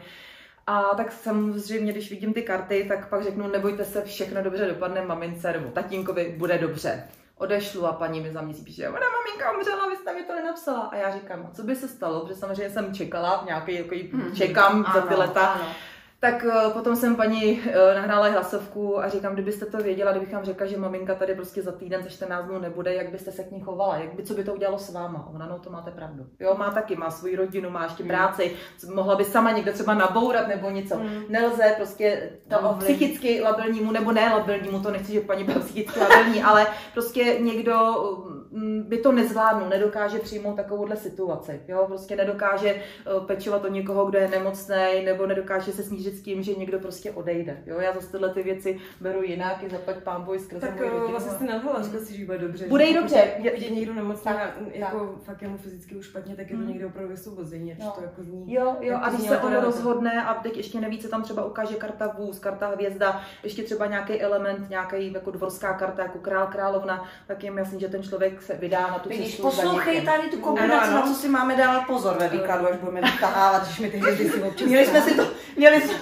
[0.66, 5.04] A tak samozřejmě, když vidím ty karty, tak pak řeknu, nebojte se, všechno dobře dopadne,
[5.04, 7.08] mamince nebo tatínkovi bude dobře
[7.40, 10.80] odešlu a paní mi za měsíc píše, ona maminka umřela, vy jste mi to nenapsala.
[10.80, 13.94] A já říkám, co by se stalo, protože samozřejmě jsem čekala, nějaký, jako
[14.36, 14.94] čekám mm-hmm.
[14.94, 15.46] za ty leta.
[15.46, 15.74] Ano
[16.20, 20.44] tak uh, potom jsem paní uh, nahrála hlasovku a říkám, kdybyste to věděla, kdybych vám
[20.44, 23.50] řekla, že maminka tady prostě za týden, za 14 dnů nebude, jak byste se k
[23.50, 25.28] ní chovala, jak by, co by to udělalo s váma.
[25.34, 26.26] Ona, no to máte pravdu.
[26.40, 28.08] Jo, má taky, má svoji rodinu, má ještě mm.
[28.08, 28.56] práci,
[28.94, 30.98] mohla by sama někde třeba nabourat nebo něco.
[30.98, 31.22] Mm.
[31.28, 36.42] Nelze prostě to psychicky labilnímu, nebo ne labilnímu, to nechci, že paní byla psychicky labilní,
[36.50, 37.74] ale prostě někdo
[38.88, 41.60] by to nezvládnul, nedokáže přijmout takovouhle situaci.
[41.68, 46.16] Jo, prostě nedokáže uh, pečovat o někoho, kdo je nemocný, nebo nedokáže se snížit smířit
[46.16, 47.62] s tím, že někdo prostě odejde.
[47.66, 47.80] Jo?
[47.80, 50.92] Já zase tyhle ty věci beru jinak, i zaplať pán boj skrze Tak moji eh,
[50.92, 51.10] rodinu.
[51.10, 52.66] vlastně jsi nadhala, řekla si, že bude dobře.
[52.68, 53.30] Bude že jí pokud dobře.
[53.38, 56.62] Je, je někdo nemocný Tak, jako fakt je mu fyzicky už špatně, tak je to
[56.62, 56.68] Mm.
[56.68, 57.90] někdo opravdu vysvobození, No.
[57.96, 58.52] to jako zní.
[58.54, 59.66] Jo, jo, jak a když se to on realita.
[59.66, 63.86] rozhodne a teď ještě neví, co tam třeba ukáže karta vůz, karta hvězda, ještě třeba
[63.86, 68.39] nějaký element, nějaký jako dvorská karta, jako král, královna, tak je jasný, že ten člověk
[68.42, 71.06] se vydá na tu Vidíš, cestu poslouchej tady tu kombinaci, Ano, ano.
[71.06, 73.64] na co si máme dávat pozor ve výkladu, až budeme vytahávat.
[73.66, 75.26] Když mi ty hvězdy si občas Měli jsme si to,
[75.56, 75.94] měli jsme,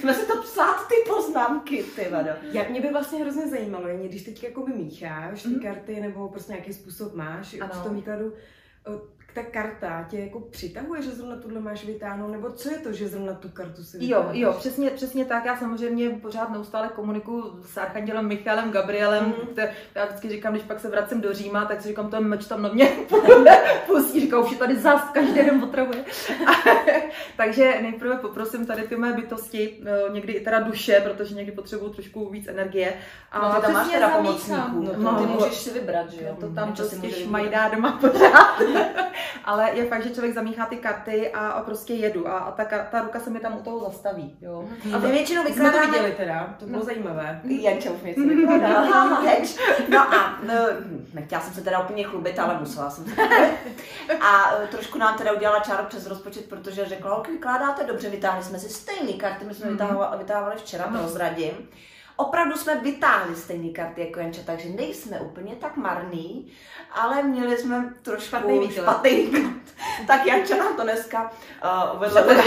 [0.00, 2.30] jsme si to psát ty poznámky, ty vado.
[2.52, 5.60] Já, mě by vlastně hrozně zajímalo, když teď jakoby mícháš ty Mhm.
[5.62, 7.70] karty nebo prostě nějaký způsob máš Ano.
[7.74, 8.32] v tom výkladu,
[9.34, 13.08] ta karta tě jako přitahuje, že zrovna tuhle máš vytáhnout, nebo co je to, že
[13.08, 14.40] zrovna tu kartu si Jo, vytáhneš?
[14.42, 15.44] jo, přesně, přesně tak.
[15.44, 19.24] Já samozřejmě pořád neustále komunikuju s Archandělem Michalem Gabrielem.
[19.24, 19.64] Mm.
[19.94, 22.62] Já vždycky říkám, když pak se vracím do Říma, tak si říkám, ten meč tam
[22.62, 22.86] na mě
[23.86, 24.20] pustí.
[24.20, 26.04] Říkám, už je tady zas, každý den otravuje.
[27.36, 31.92] Takže nejprve poprosím tady ty mé bytosti, eh, někdy i teda duše, protože někdy potřebuju
[31.92, 32.94] trošku víc energie.
[33.32, 36.36] A no, ty tam máš teda pomocníků, No, ty no, můžeš si vybrat, že jo?
[36.40, 38.60] to tam prostě šmajdá doma pořád.
[39.44, 42.28] Ale je fakt, že člověk zamíchá ty karty a, a prostě jedu.
[42.28, 44.36] A, a ta, ta ruka se mi tam u toho zastaví.
[44.40, 44.64] Jo.
[44.94, 45.92] A my většinou My jsme to vykládáme...
[45.98, 47.40] viděli teda, to bylo zajímavé.
[47.44, 49.20] Janča už něco vykládala.
[49.88, 50.54] No a no,
[51.14, 53.04] nechtěla jsem se teda úplně chlubit, ale musela jsem.
[54.20, 58.44] A eh, trošku nám teda udělala čáru přes rozpočet, protože řekla, ok, vykládáte dobře, vytáhli
[58.44, 59.74] jsme si stejné karty, my jsme Mhm.
[59.74, 61.52] vytáhali, vytáhali včera, prozradím.
[62.20, 66.52] Opravdu jsme vytáhli stejné karty jako Janča, takže nejsme úplně tak marný,
[66.92, 69.30] ale měli jsme trošku Špatný špatný.
[70.06, 71.30] Tak Janča nám to dneska
[71.64, 72.42] uh, uvedla teda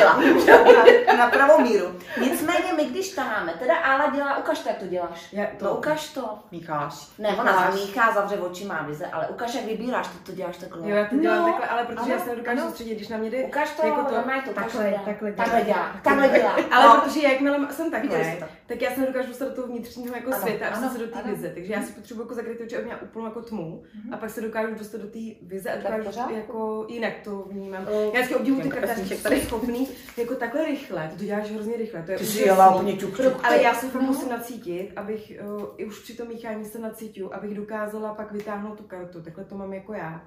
[1.08, 1.86] na, na pravou míru.
[2.22, 5.28] Nicméně my když taháme, teda Ála dělá, ukaž to, jak to děláš.
[5.34, 6.40] Já, To ukaž to.
[6.52, 7.08] Mícháš.
[7.18, 10.90] Ne, ona zamíchá, zavře oči, má vize, ale ukaž, jak vybíráš, ty to děláš takhle.
[10.90, 12.68] Jo, já to dělám No, takhle, ale protože ano, já se nedokážu ano.
[12.68, 15.02] soustředit, když na mě jde Ukaž to, jako to, normálně to ukaž, takhle, dělá.
[15.06, 16.56] takhle, takhle dělá, takhle dělá.
[16.72, 17.02] Ale No.
[17.02, 20.68] protože jakmile jsem takhle, tak já se nedokážu dostat do toho vnitřního jako Ano, světa,
[20.68, 21.50] ano, se do té vize.
[21.50, 24.42] Takže já si potřebuji jako zakrýt oči, aby měla úplnou jako tmu a pak se
[24.42, 27.88] dokážu dostat do té vize a dokážu jako jinak to vnímám.
[27.88, 29.42] O, Já vždycky obdivuju ty jsou tady.
[29.42, 32.98] schopný jako takhle rychle, ty to děláš hrozně rychle, to je Ty jsi jela úplně
[32.98, 33.20] čuk.
[33.44, 34.08] Ale já se fakt No.
[34.08, 38.78] musím nacítit, abych uh, i už při tom míchání se nacítiu, abych dokázala pak vytáhnout
[38.78, 39.22] tu kartu.
[39.22, 40.22] Takhle to mám jako já.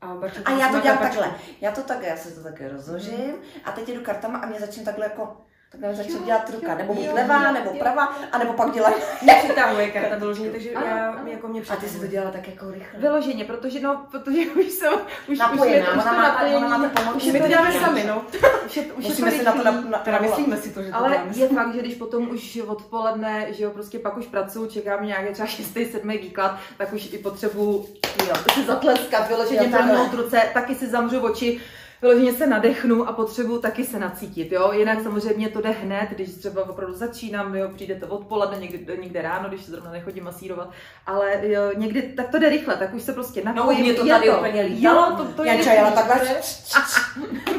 [0.00, 0.12] A,
[0.44, 1.34] A já to dělám takhle.
[1.60, 4.84] Já to takhle, já se to také rozložím a teď jdu kartama a mě začne
[4.84, 5.36] takhle jako
[5.72, 8.94] takhle začne dělat ruka, nebo jo, levá, nebo pravá, a nebo pak dělat.
[9.22, 11.30] Nepřitahuje karta vyloženě, takže Ano, já, ano.
[11.30, 13.00] jako mě A ty si to dělala tak jako rychle.
[13.00, 14.92] Vyloženě, protože no, protože už jsem,
[15.28, 17.16] už, Napojená, už, ona to má- napojení, ona má pomoc.
[17.16, 18.22] už My to děláme sami, no.
[18.66, 20.96] Už je, už Musíme si na to na, na, Teda myslíme si to, že to
[20.96, 24.70] Ale děláme je fakt, že když potom už odpoledne, že jo, prostě pak už pracuji,
[24.70, 25.72] čeká mě nějaký třeba 6.
[25.72, 26.08] 7.
[26.08, 27.86] výklad, tak už i potřebuji
[28.28, 31.60] jo, si zatleskat, vyloženě trhnout ruce, taky si zamřu oči,
[32.02, 34.72] vyloženě se nadechnu a potřebuji taky se nacítit, jo.
[34.72, 39.22] Jinak samozřejmě to jde hned, když třeba opravdu začínám, jo, přijde to odpoledne, někdy, někde
[39.22, 40.70] ráno, když se zrovna nechodím masírovat,
[41.06, 43.80] ale jo, někdy tak to jde rychle, tak už se prostě No, napojím.
[43.80, 45.10] mě to tady úplně lítalo.
[45.10, 46.08] Jo, to, to je Janča jela rychlý.
[46.08, 46.36] takhle.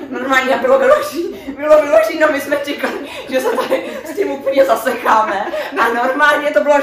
[0.10, 2.94] Normálně bylo vyloží, bylo vyloží, no my jsme čekali,
[3.30, 5.46] že se tady s tím úplně zasecháme.
[5.82, 6.76] A normálně to bylo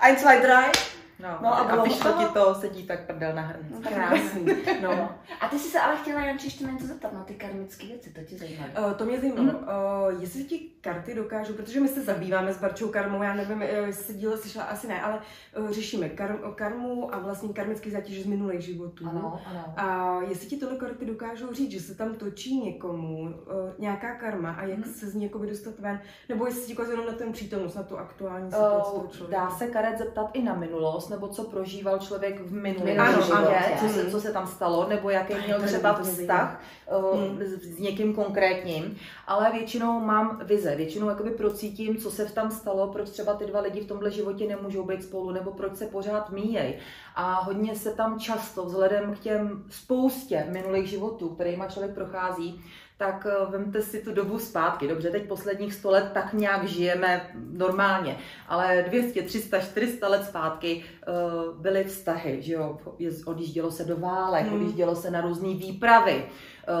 [0.00, 0.64] eins, zwei, drei.
[0.66, 3.82] No, No no a a, bylo a vyšlo ti to, sedí tak prdel na hrnci.
[3.94, 4.46] Krásný.
[4.82, 5.08] No.
[5.40, 8.10] A ty jsi se ale chtěla, Janči, ještě na něco zeptat na ty karmické věci,
[8.12, 8.64] to tě zajímá.
[8.86, 12.88] Uh, to mě zajímalo, uh, jestli ti karty dokážou, protože my se zabýváme s Barčou
[12.88, 15.18] karmou, já nevím, uh, jestli se díl slyšela, asi ne, ale
[15.58, 19.04] uh, řešíme kar- karmu a vlastně karmický zátěž z minulých životů.
[19.10, 19.40] ano.
[19.76, 23.30] A jestli ti tohle karty dokážou říct, že se tam točí někomu uh,
[23.78, 24.92] nějaká karma a jak Mhm.
[24.92, 27.98] se z ní jakoby dostat ven, nebo jestli ti jenom na ten přítomnost, na tu
[27.98, 32.52] aktuální situaci Uh, dá se karet zeptat i na minulost, nebo co prožíval člověk v
[32.52, 33.76] minulém Ano, životě, ano.
[33.80, 36.60] co, se, co se tam stalo, nebo jaký měl třeba vztah
[36.98, 38.96] uh, s, s někým konkrétním.
[39.26, 43.60] Ale většinou mám vize, většinou jakoby procítím, co se tam stalo, proč třeba ty dva
[43.60, 46.74] lidi v tomhle životě nemůžou být spolu, nebo proč se pořád míjejí.
[47.14, 52.64] A hodně se tam často, vzhledem k těm spoustě minulých životů, kterýma člověk prochází,
[52.98, 54.88] tak eh, vemte si tu dobu zpátky.
[54.88, 60.84] Dobře, teď posledních 100 let tak nějak žijeme normálně, ale 200, 300, 400 let zpátky
[61.08, 62.78] uh, byly vztahy, že jo,
[63.26, 64.54] odjíždělo se do válek, Hmm.
[64.54, 66.26] odjíždělo se na různé výpravy,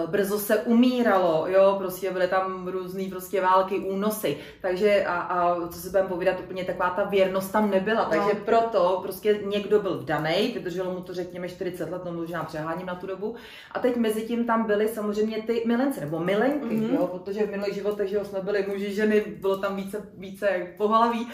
[0.06, 5.78] brzo se umíralo, jo, prostě byly tam různé prostě války, únosy, takže a, a co
[5.80, 8.40] si budeme povídat, úplně taková ta věrnost tam nebyla, takže No.
[8.44, 12.94] proto prostě někdo byl vdanej, vydrželo mu to řekněme 40 let, no možná přeháním na
[12.94, 13.34] tu dobu,
[13.72, 16.94] a teď mezi tím tam byly samozřejmě ty milenci, nebo milenky, mm-hmm.
[16.94, 21.20] jo, protože v minulých životech že jsme byli muži, ženy, bylo tam více, více pohlaví,
[21.20, 21.30] uh,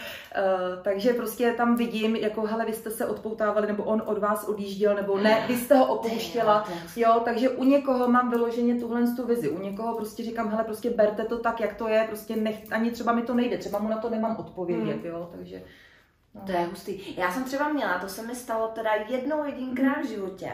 [0.83, 4.95] takže prostě tam vidím, jako hele, vy jste se odpoutávali, nebo on od vás odjížděl,
[4.95, 8.42] nebo ne, vy jste ho opouštěla, jo, takže u někoho mám vyloženě
[8.79, 12.05] tuhle tu vizi, u někoho prostě říkám, hele, prostě berte to tak, jak to je,
[12.07, 15.05] prostě nech, ani třeba mi to nejde, třeba mu na to nemám odpovědět, mm.
[15.05, 15.63] jo, takže...
[16.35, 16.41] No.
[16.45, 17.17] To je hustý.
[17.17, 20.51] Já jsem třeba měla, to se mi stalo teda jednou jedinkrát v životě.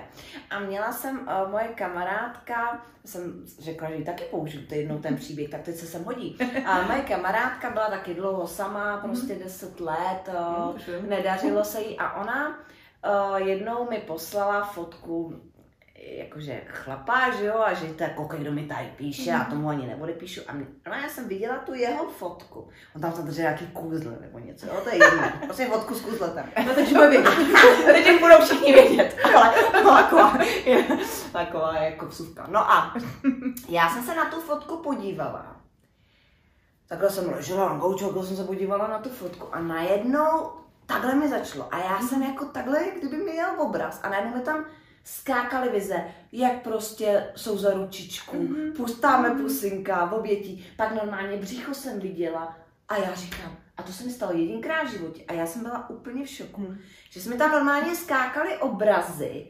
[0.49, 5.15] A měla jsem, uh, moje kamarádka, jsem řekla, že ji taky použiju to jednou ten
[5.15, 6.37] příběh, tak teď se sem hodí.
[6.65, 12.21] A moje kamarádka byla taky dlouho sama, prostě 10 let, uh, nedařilo se jí a
[12.21, 15.41] ona uh, jednou mi poslala fotku
[16.01, 19.87] jakože chlapá, že jo, a že to jako kdo mi tady píše a tomu ani
[19.87, 20.41] neodepíšu.
[20.47, 22.69] A, mě, a já jsem viděla tu jeho fotku.
[22.95, 25.31] On tam držel nějaký kůzle nebo něco, jo, to je jedno.
[25.45, 26.45] Prostě fotku s kůzletem.
[26.65, 27.35] No teď bude vědět.
[27.85, 29.17] teď budou všichni vědět.
[29.35, 30.85] Ale no, taková, je,
[31.31, 32.47] taková jako vsuvka.
[32.49, 32.93] No a
[33.69, 35.55] já jsem se na tu fotku podívala.
[36.87, 40.51] Takhle jsem ležela na gauču, jsem se podívala na tu fotku a najednou
[40.85, 41.67] takhle mi začalo.
[41.71, 44.65] A já jsem jako takhle, kdyby mi jel obraz a najednou mi tam
[45.03, 48.75] skákaly vize, jak prostě jsou za ručičku, mm-hmm.
[48.75, 52.57] pustáme pusinka v obětí, pak normálně břicho jsem viděla
[52.89, 55.89] a já říkám, a to se mi stalo jedinkrát v životě a já jsem byla
[55.89, 56.77] úplně v šoku, mm.
[57.09, 59.47] že jsme tam normálně skákaly obrazy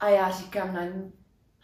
[0.00, 1.12] a já říkám na ní,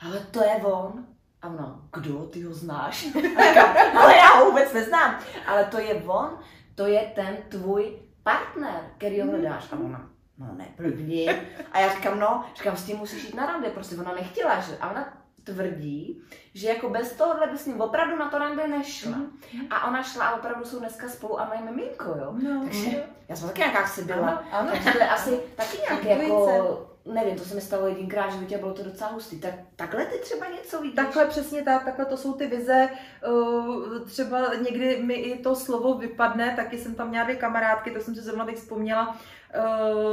[0.00, 1.06] ale to je on.
[1.42, 3.02] A ona, kdo, ty ho znáš?
[3.22, 5.20] Říkám, ale já ho vůbec neznám.
[5.46, 6.38] Ale to je on,
[6.74, 9.34] to je ten tvůj partner, který ho mhm.
[9.34, 9.72] hledáš.
[9.72, 10.10] A ona,
[10.40, 11.40] no ne, blbni.
[11.72, 14.76] A já říkám, no, říkám, s tím musíš jít na rande, prostě ona nechtěla, že?
[14.80, 15.12] A ona
[15.44, 16.22] tvrdí,
[16.54, 19.16] že jako bez tohohle by s ním opravdu na to rande nešla.
[19.16, 19.66] Mm.
[19.70, 22.34] A ona šla a opravdu jsou dneska spolu a mají miminko, jo?
[22.42, 24.28] No, Takže já jsem taky nějaká si byla.
[24.28, 24.70] Ano, ano.
[24.70, 28.56] Takže to je asi taky nějaké jako nevím, to se mi stalo jedinkrát v životě
[28.56, 29.40] a bylo to docela hustý.
[29.40, 30.96] Tak, takhle ty třeba něco vidíš?
[30.96, 32.88] Takhle přesně tak, takhle to jsou ty vize.
[33.28, 38.00] Uh, třeba někdy mi i to slovo vypadne, taky jsem tam měla dvě kamarádky, to
[38.00, 39.16] jsem si zrovna teď vzpomněla,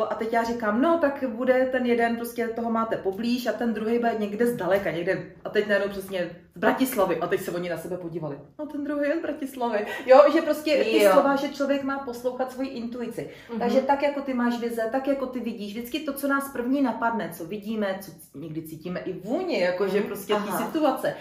[0.09, 3.73] a teď já říkám, no tak bude ten jeden, prostě toho máte poblíž a ten
[3.73, 7.69] druhý bude někde zdaleka, někde, a teď najednou přesně z Bratislavy a teď se oni
[7.69, 8.39] na sebe podívali.
[8.59, 9.85] No ten druhý je z Bratislavy.
[10.05, 11.11] Jo, že prostě ty jo.
[11.13, 13.29] slova, že člověk má poslouchat svoji intuici.
[13.49, 13.59] Mm-hmm.
[13.59, 16.81] Takže tak jako ty máš vize, tak jako ty vidíš, vždycky to, co nás první
[16.81, 20.05] napadne, co vidíme, co někdy cítíme i vůni, jakože mm-hmm.
[20.05, 21.15] prostě ty situace.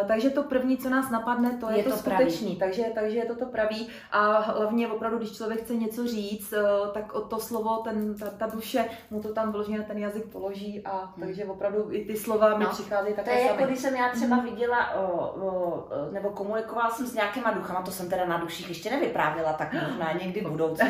[0.00, 3.16] Uh, takže to první, co nás napadne, to je, je to, to skutečný, takže, takže
[3.16, 7.20] je to to pravý a hlavně opravdu, když člověk chce něco říct, uh, tak o
[7.20, 11.26] to slovo, ten, ta, ta duše mu to tam vložně ten jazyk položí a hmm.
[11.26, 14.08] takže opravdu i ty slova no, mi přicházejí takové To je jako, když jsem já
[14.08, 14.44] třeba hmm.
[14.44, 15.02] viděla o,
[15.46, 19.72] o, nebo komunikovala jsem s nějakýma duchama, to jsem teda na duších ještě nevyprávěla, tak
[19.88, 20.82] možná někdy budoucí,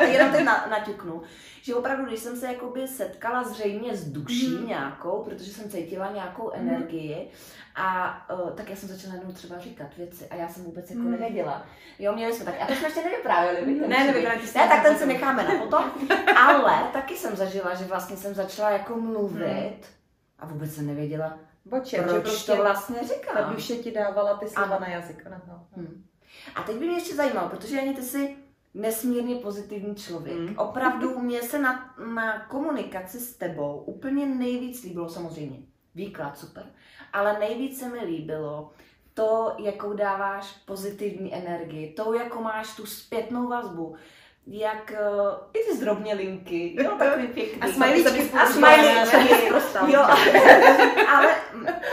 [0.00, 1.22] jenom teď na, naťuknu,
[1.62, 4.66] že opravdu, když jsem se jakoby setkala zřejmě s duší hmm.
[4.66, 6.68] nějakou, protože jsem cítila nějakou hmm.
[6.68, 7.30] energii
[7.74, 11.02] a uh, tak já jsem začala jenom třeba říkat věci a já jsem vůbec jako
[11.02, 11.10] hmm.
[11.10, 11.66] nevěděla.
[11.98, 13.80] Jo, měli jsme tak, a to jsme ještě nevyprávěli.
[13.80, 14.46] Ne, ne, nevyprávěli.
[14.54, 15.84] Ne, tak ten si necháme na potom.
[16.36, 19.80] Ale taky jsem zažila, že vlastně jsem začala jako mluvit hmm.
[20.38, 23.36] a vůbec jsem nevěděla, Boče, proč prostě to vlastně říkám.
[23.36, 25.26] Ta duše ti dávala ty slova a, na jazyk.
[25.48, 25.66] No.
[25.76, 26.04] Hmm.
[26.54, 28.36] A teď by mě ještě zajímalo, protože ani ty jsi
[28.74, 30.38] nesmírně pozitivní člověk.
[30.38, 30.58] Mm.
[30.58, 35.58] Opravdu mě se na, na komunikaci s tebou úplně nejvíc líbilo samozřejmě.
[35.94, 36.64] Výklad super.
[37.12, 38.70] Ale nejvíc se mi líbilo
[39.14, 43.96] to, jakou dáváš pozitivní energii, to, jakou máš tu zpětnou vazbu,
[44.46, 47.62] jak uh, i ty zdrobně linky, jo, takový pěkný.
[47.62, 48.30] A smajlíčky.
[48.30, 49.52] A smajlíčky.
[49.92, 50.00] jo,
[51.08, 51.34] ale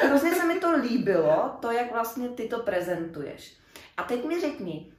[0.04, 3.58] hrozně se mi to líbilo, to, jak vlastně ty to prezentuješ.
[3.98, 4.92] A teď mi řekni,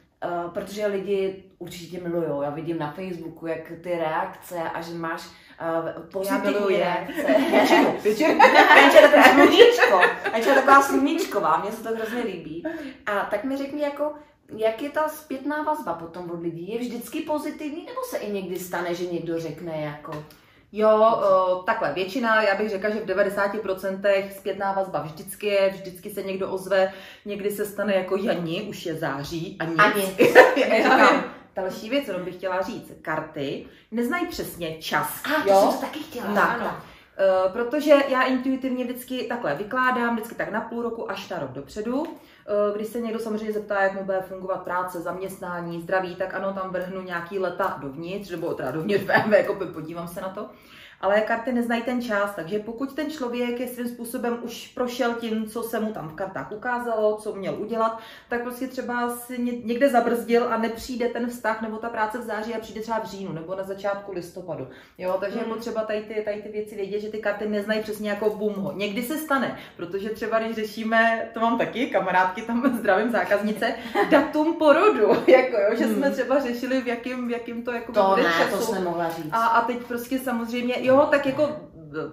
[0.45, 2.43] Uh, protože lidi určitě milujou.
[2.43, 5.23] Já vidím na Facebooku, jak ty reakce a že máš
[5.85, 7.35] uh, pozitivní reakce.
[7.51, 8.40] Většinu, většinu.
[9.33, 10.01] Sluníčko.
[10.37, 12.64] Je taková sluníčková, mně se to hrozně líbí.
[13.07, 14.12] A tak mi řekni, jako,
[14.57, 16.72] jak je ta zpětná vazba potom od lidí?
[16.72, 20.25] Je vždycky pozitivní, nebo se i někdy stane, že někdo řekne jako
[20.75, 26.11] Jo, o, takhle, většina, já bych řekla, že v 90% zpětná vazba vždycky je, vždycky
[26.11, 26.92] se někdo ozve,
[27.25, 29.79] někdy se stane jako Jani, už je září a nic.
[29.79, 30.03] Ani.
[30.83, 35.23] říkám, další věc, co bych chtěla říct, karty neznají přesně čas.
[35.25, 35.61] A, to jo?
[35.61, 36.35] jsem to taky chtěla.
[36.35, 36.77] Tak, ano.
[37.47, 41.51] Uh, protože já intuitivně vždycky takhle vykládám, vždycky tak na půl roku až na rok
[41.51, 42.01] dopředu.
[42.01, 46.53] Uh, když se někdo samozřejmě zeptá, jak mu bude fungovat práce, zaměstnání, zdraví, tak ano,
[46.53, 50.51] tam vrhnu nějaký leta dovnitř, nebo teda dovnitř BMW, jako podívám se na to.
[51.03, 55.47] Ale karty neznají ten čas, takže pokud ten člověk je svým způsobem už prošel tím,
[55.47, 59.88] co se mu tam v kartách ukázalo, co měl udělat, tak prostě třeba si někde
[59.88, 63.33] zabrzdil a nepřijde ten vztah nebo ta práce v září a přijde třeba v říjnu
[63.33, 64.69] nebo na začátku listopadu.
[64.99, 68.11] Jo, takže je potřeba tady ty, tady ty věci vědět, že ty karty neznají přesně
[68.11, 68.73] jako bum.
[68.75, 73.75] Někdy se stane, protože třeba když řešíme, to mám taky, kamarádky tam zdravím zákaznice,
[74.11, 76.12] datum porodu, jako jo, že jsme hmm.
[76.12, 78.57] třeba řešili, v jakým, v jakým to jako To ne, času.
[78.57, 79.33] to jsem mohla říct.
[79.33, 81.49] A, a teď prostě samozřejmě, jo, tak jako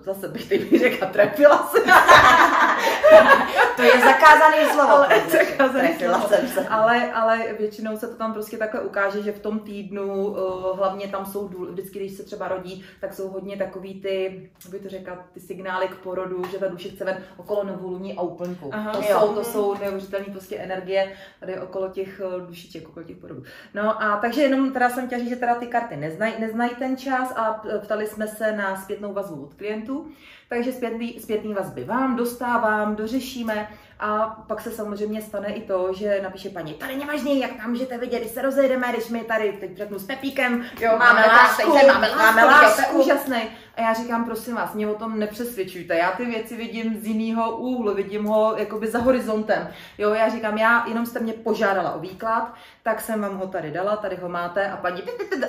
[0.01, 1.79] zase bych teď řekla, trefila se.
[3.79, 4.91] to je zakázaný slovo.
[4.91, 6.27] Ale, zakázaný slovo.
[6.27, 6.67] Se.
[6.67, 11.07] Ale, ale většinou se to tam prostě takhle ukáže, že v tom týdnu, uh, hlavně
[11.07, 14.89] tam jsou, důl, vždycky, když se třeba rodí, tak jsou hodně takový ty, by to
[14.89, 18.69] řekla, ty signály k porodu, že ta duše chce ven okolo novoluní a úplňku.
[18.73, 23.17] Aha, to, jsou, to jsou neuvěřitelné prostě energie tady okolo těch uh, dušiček, okolo těch
[23.17, 23.43] porodů.
[23.73, 26.97] No a takže jenom teda jsem chtěla říct, že teda ty karty neznají, neznají ten
[26.97, 30.07] čas a ptali jsme se na zpětnou vazbu od klientů.
[30.49, 36.19] Takže zpětný, zpětný vazby vám dostávám, dořešíme a pak se samozřejmě stane i to, že
[36.23, 39.77] napíše paní, tady nevažně, jak tam můžete vidět, když se rozejdeme, když my tady, teď
[39.77, 43.49] řeknu s Pepíkem, jo, máme, máme lásku, máme lásku, máme lásku, to je úžasný.
[43.79, 45.97] A já říkám, prosím vás, mě o tom nepřesvědčujte.
[45.97, 49.69] Já ty věci vidím z jiného úhlu, vidím ho jakoby za horizontem.
[49.97, 53.71] Jo, já říkám, já jenom jste mě požádala o výklad, tak jsem vám ho tady
[53.71, 55.01] dala, tady ho máte a paní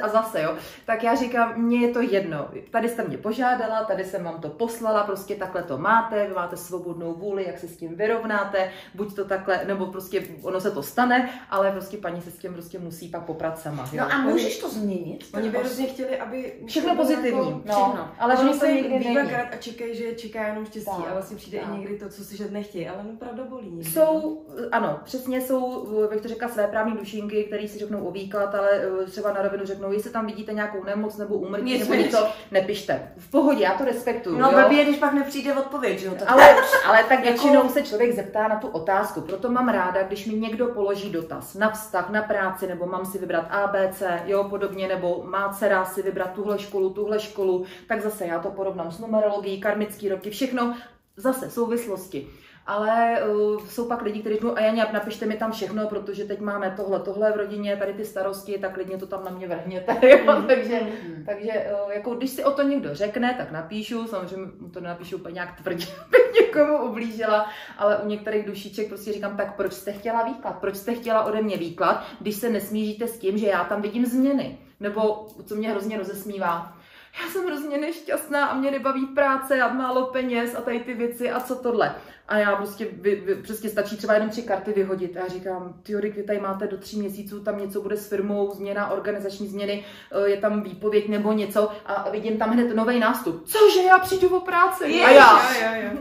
[0.02, 0.54] a zase, jo.
[0.86, 2.48] Tak já říkám, mně je to jedno.
[2.70, 6.56] Tady jste mě požádala, tady jsem vám to poslala, prostě takhle to máte, vy máte
[6.56, 10.82] svobodnou vůli, jak se s tím vyrovnáte, buď to takhle, nebo prostě ono se to
[10.82, 13.88] stane, ale prostě paní se s tím prostě musí pak poprat sama.
[13.92, 14.04] Jo.
[14.08, 15.24] No a můžeš to změnit?
[15.34, 16.54] Oni by hrozně chtěli, aby...
[16.66, 17.50] Všechno pozitivní.
[17.50, 17.74] Jako, no.
[17.74, 18.08] Všechno.
[18.20, 19.18] Ale že se někdy není.
[19.18, 21.68] a čekají, že čeká jenom štěstí tak, a vlastně přijde tak.
[21.68, 23.70] i někdy to, co si že nechtějí, ale no pravda bolí.
[23.70, 23.90] Někdy.
[23.90, 28.54] Jsou, ano, přesně jsou, bych to řekla, své právní dušinky, které si řeknou o výklad,
[28.54, 28.70] ale
[29.02, 33.12] eh, třeba na rovinu řeknou, jestli tam vidíte nějakou nemoc nebo úmrtí nebo něco, nepište.
[33.16, 34.38] V pohodě, já to respektuju.
[34.38, 36.14] No, blbě, když pak nepřijde odpověď, že jo?
[36.18, 36.56] Tak ale,
[36.86, 37.68] ale tak většinou jako...
[37.68, 39.20] se člověk zeptá na tu otázku.
[39.20, 43.18] Proto mám ráda, když mi někdo položí dotaz na vztah, na práci, nebo mám si
[43.18, 48.26] vybrat ABC, jo, podobně, nebo má dcera si vybrat tuhle školu, tuhle školu, tak zase
[48.26, 50.76] já to porovnám s numerologií, karmický roky, všechno
[51.16, 52.26] zase souvislosti
[52.70, 56.40] ale uh, jsou pak lidi, kteří řeknou, a Janě, napište mi tam všechno, protože teď
[56.40, 59.96] máme tohle, tohle v rodině, tady ty starosti, tak klidně to tam na mě vrhněte.
[60.20, 60.46] Mm.
[60.46, 61.24] takže, mm.
[61.26, 65.34] takže uh, jako, když si o to někdo řekne, tak napíšu, samozřejmě to nenapíšu úplně
[65.34, 67.46] nějak tvrdě, abych někomu ublížila,
[67.78, 71.42] ale u některých dušiček prostě říkám, tak proč jste chtěla výklad, proč jste chtěla ode
[71.42, 74.58] mě výklad, když se nesmíříte s tím, že já tam vidím změny.
[74.80, 76.76] Nebo, co mě hrozně rozesmívá,
[77.22, 81.30] já jsem hrozně nešťastná a mě nebaví práce a málo peněz a tady ty věci
[81.30, 81.94] a co tohle.
[82.30, 85.16] A já prostě, vy, vy, prostě stačí třeba jenom tři karty vyhodit.
[85.16, 88.50] A já říkám, Teorik, vy tady máte do tří měsíců, tam něco bude s firmou,
[88.54, 93.46] změna, organizační změny, eh, je tam výpověď nebo něco a vidím tam hned nový nástup.
[93.46, 94.90] Cože, já přijdu o práci?
[94.90, 95.54] Je, a já.
[95.54, 96.00] Jo, jo,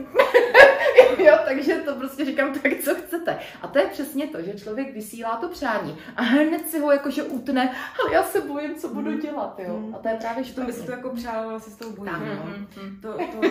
[1.18, 1.24] jo.
[1.26, 3.38] jo, takže to prostě říkám, tak co chcete.
[3.62, 7.22] A to je přesně to, že člověk vysílá to přání a hned si ho jakože
[7.22, 9.20] utne, ale já se bojím, co budu hmm.
[9.20, 9.76] dělat, jo.
[9.76, 9.94] Hmm.
[9.94, 12.12] A to je právě že To by si to jako přála, asi s tou bojím.
[12.12, 12.44] Tak, no.
[12.82, 13.48] mm, to, to,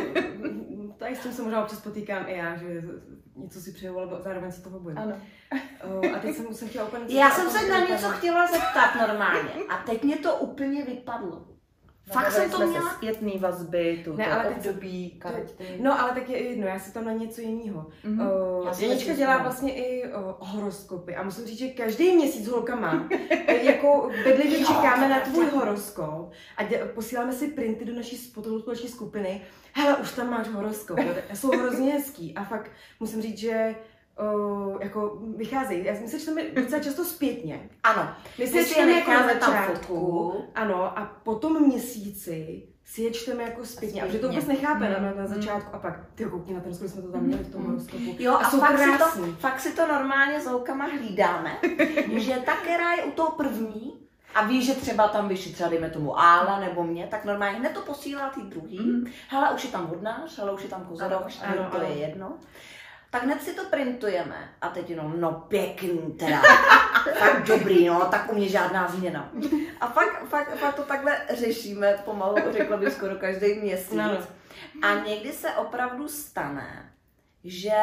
[0.97, 2.68] tady s tím se možná občas potýkám i já, že
[3.35, 4.97] něco si přeju, ale zároveň se toho bojím.
[4.97, 5.21] Ano.
[5.99, 7.19] Uh, a teď jsem se chtěla úplně...
[7.19, 11.58] Já jsem se na něco chtěla zeptat normálně a teď mě to úplně vypadlo.
[12.13, 12.89] Fakt jsem to měla?
[12.89, 15.77] zpětný vazby, tu ne, ale období, karty.
[15.79, 17.87] No, ale tak je jedno, já si tam na něco jiného.
[18.05, 18.31] Mm-hmm.
[18.61, 23.09] Uh, Janička dělá vlastně i uh, horoskopy a musím říct, že každý měsíc holka má.
[23.61, 29.41] jako bedlivě čekáme na tvůj horoskop a dě, posíláme si printy do naší společné skupiny.
[29.73, 30.99] Hele, už tam máš horoskop.
[31.33, 33.75] Jsou hrozně hezký a fakt musím říct, že
[34.19, 35.85] uh, jako vycházejí.
[35.85, 37.69] Já si čteme docela často zpětně.
[37.83, 38.09] Ano.
[38.37, 40.33] My si je čteme jako na začátku.
[40.55, 44.01] Ano, a potom měsíci si je čteme jako zpětně.
[44.01, 45.75] A že to vůbec nechápe na, na, na začátku.
[45.75, 48.15] A pak, ty koukni na ten skoro jsme to tam měli v tom horoskopu.
[48.19, 49.25] Jo, a, a jsou fakt, krásný.
[49.25, 51.57] si to, fakt si to normálně s holkama hlídáme,
[52.17, 53.99] že ta, která je u toho první,
[54.35, 57.73] a ví, že třeba tam vyšší třeba dejme tomu Ála nebo mě, tak normálně hned
[57.73, 58.79] to posílá ty druhý.
[58.79, 59.05] Mm.
[59.27, 61.85] Hele, už je tam vodnář, hele, už je tam kozoroš, to ano.
[61.87, 62.37] je jedno
[63.09, 64.49] tak hned si to printujeme.
[64.61, 66.41] A teď jenom, no pěkný teda,
[67.19, 69.31] tak dobrý, no, tak u mě žádná změna.
[69.81, 73.93] A fakt, fakt, fakt to takhle řešíme pomalu, řekla bych skoro každý měsíc.
[73.93, 74.17] No.
[74.81, 76.91] A někdy se opravdu stane,
[77.43, 77.73] že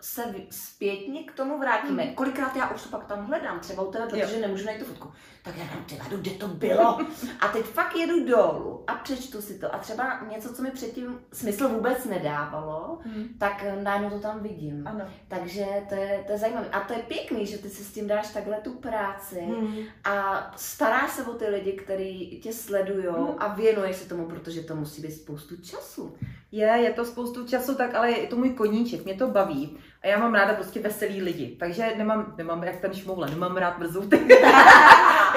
[0.00, 2.02] se zpětně k tomu vrátíme.
[2.02, 2.14] Hmm.
[2.14, 4.40] Kolikrát já už to pak tam hledám, třeba u tebe, protože jo.
[4.40, 5.12] nemůžu najít tu fotku.
[5.42, 6.98] Tak já dám, tyhle, kde to bylo?
[7.40, 9.74] A teď fakt jedu dolů a přečtu si to.
[9.74, 13.28] A třeba něco, co mi předtím smysl vůbec nedávalo, hmm.
[13.38, 14.86] tak najednou to tam vidím.
[14.86, 15.04] Ano.
[15.28, 16.68] Takže to je, to je zajímavé.
[16.68, 19.76] A to je pěkný, že ty si s tím dáš takhle tu práci hmm.
[20.04, 23.34] a staráš se o ty lidi, kteří tě sledují hmm.
[23.38, 26.16] a věnuješ se tomu, protože to musí být spoustu času.
[26.52, 29.78] Je, je to spoustu času, tak ale je to můj koníček, mě to baví.
[30.02, 33.78] A já mám ráda prostě veselý lidi, takže nemám, nemám jak ten šmoule, nemám rád
[33.78, 34.16] mrzouty.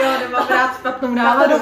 [0.03, 1.55] jo, nemám rád špatnou náladu.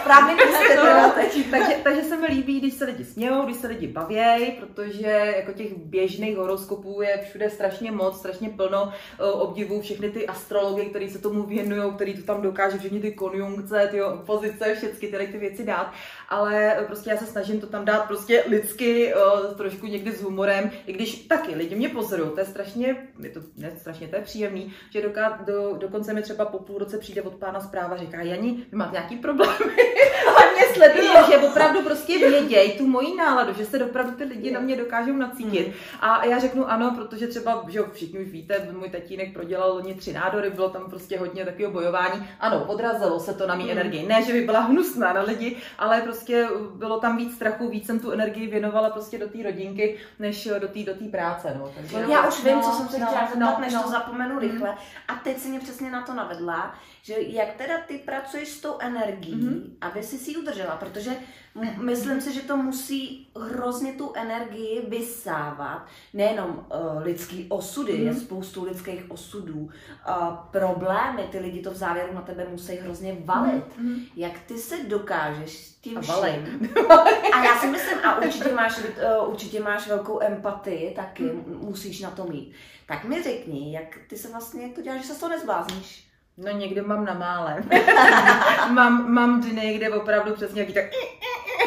[0.00, 0.34] správně
[1.50, 5.52] takže, takže se mi líbí, když se lidi smějou, když se lidi baví, protože jako
[5.52, 11.18] těch běžných horoskopů je všude strašně moc, strašně plno obdivů, všechny ty astrology, kteří se
[11.18, 15.64] tomu věnují, který to tam dokáže, všechny ty konjunkce, ty pozice, všechny tyhle ty věci
[15.64, 15.92] dát.
[16.32, 19.14] Ale prostě já se snažím to tam dát prostě lidsky,
[19.56, 23.40] trošku někdy s humorem, i když taky lidi mě pozorují to je strašně, je to,
[23.56, 27.22] ne strašně, to je příjemný, že doká, do, dokonce mi třeba po půl roce přijde
[27.22, 29.76] od pána zpráva, říká, Jani, vy máte nějaký problémy?
[30.62, 34.60] Mě sledují, že opravdu prostě vědějí tu moji náladu, že se opravdu ty lidi na
[34.60, 35.66] mě dokážou nacítit.
[35.66, 35.74] Hmm.
[36.00, 40.12] A já řeknu ano, protože třeba, že všichni už víte, můj tatínek prodělal loni tři
[40.12, 42.28] nádory, bylo tam prostě hodně takového bojování.
[42.40, 43.72] Ano, odrazilo se to na mý hmm.
[43.72, 44.06] energii.
[44.06, 48.00] Ne, že by byla hnusná na lidi, ale prostě bylo tam víc strachu, víc jsem
[48.00, 51.56] tu energii věnovala prostě do té rodinky, než do té do práce.
[51.58, 51.72] No.
[51.74, 53.82] Takže, já už vím, no, co jsem se no, chtěla zeptat, no, než no.
[53.82, 54.70] to zapomenu rychle.
[54.70, 54.76] Mm.
[55.08, 58.76] A teď se mě přesně na to navedla, že jak teda ty pracuješ s tou
[58.78, 59.62] energií, mm-hmm.
[59.80, 61.10] aby si si ji udržela, protože
[61.56, 65.86] m- myslím si, že to musí hrozně tu energii vysávat.
[66.14, 68.06] Nejenom uh, lidský osudy, mm-hmm.
[68.06, 73.16] je spoustu lidských osudů, uh, problémy, ty lidi to v závěru na tebe musí hrozně
[73.24, 73.78] valit.
[73.78, 74.00] Mm-hmm.
[74.16, 76.70] Jak ty se dokážeš s tím a vším?
[77.34, 81.60] A já si myslím, a určitě máš, uh, určitě máš velkou empatii taky, mm-hmm.
[81.60, 82.52] musíš na to mít.
[82.86, 86.11] Tak mi řekni, jak ty se vlastně, to děláš, že se z toho nezblázníš?
[86.36, 87.62] No někde mám na mále.
[88.72, 90.84] mám, mám dny, kde opravdu přesně jaký tak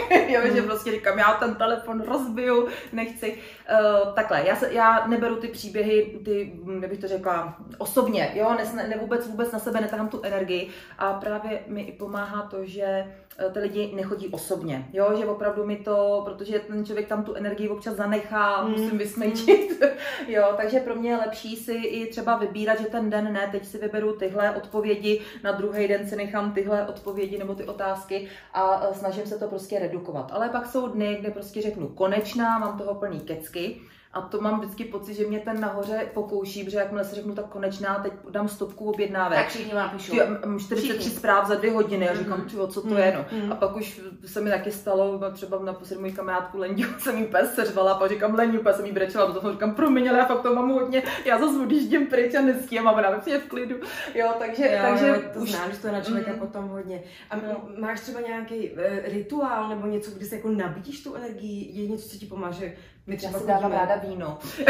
[0.27, 0.65] jo, že hmm.
[0.65, 3.37] prostě říkám, já ten telefon rozbiju, nechci.
[3.71, 8.55] Uh, takhle, já, se, já neberu ty příběhy, ty, jak bych to řekla, osobně, jo,
[8.57, 12.65] ne, ne vůbec, vůbec na sebe netahám tu energii a právě mi i pomáhá to,
[12.65, 17.23] že eh, ty lidi nechodí osobně, jo, že opravdu mi to, protože ten člověk tam
[17.23, 18.71] tu energii občas zanechá, mm.
[18.71, 19.83] musím vysmejčit,
[20.27, 23.65] jo, takže pro mě je lepší si i třeba vybírat, že ten den ne, teď
[23.65, 28.83] si vyberu tyhle odpovědi, na druhý den si nechám tyhle odpovědi nebo ty otázky a
[28.83, 29.94] eh, snažím se to prostě redukovat.
[30.31, 33.81] Ale pak jsou dny, kde prostě řeknu konečná, mám toho plný kecky,
[34.15, 37.45] a to mám vždycky pocit, že mě ten nahoře pokouší, protože jakmile si řeknu tak
[37.45, 39.39] konečná, teď dám stopku objednávek.
[39.39, 40.15] Tak všichni vám píšou.
[40.59, 41.11] 43 všichni.
[41.11, 42.67] zpráv za dvě hodiny a říkám, mm-hmm.
[42.67, 42.97] co to mm-hmm.
[42.97, 43.37] je, no.
[43.37, 43.51] Mm-hmm.
[43.51, 47.25] A pak už se mi taky stalo, třeba na poslední můj kamarádku Lendiu jsem jí
[47.25, 50.25] pes seřvala, a pak říkám Lendiu, pes jsem jí brečela, to říkám, promiň, ale já
[50.25, 53.75] fakt to mám hodně, já zase odjíždím pryč a nestíhám a ona je v klidu.
[54.13, 55.51] Jo, takže, jo, takže jo, to už...
[55.51, 56.39] znám, že to je na člověka mm.
[56.39, 57.03] potom hodně.
[57.29, 57.69] A no.
[57.77, 62.09] máš třeba nějaký uh, rituál nebo něco, kdy se jako nabíjíš tu energii, je něco,
[62.09, 62.73] co ti pomáže
[63.07, 64.37] my třeba si dávám ráda víno.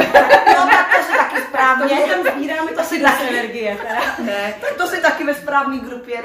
[0.56, 1.96] no tak to si taky správně.
[1.96, 3.78] To tam sbíráme to si taky energie.
[4.20, 6.22] Ne, tak to si taky ve správný grupě.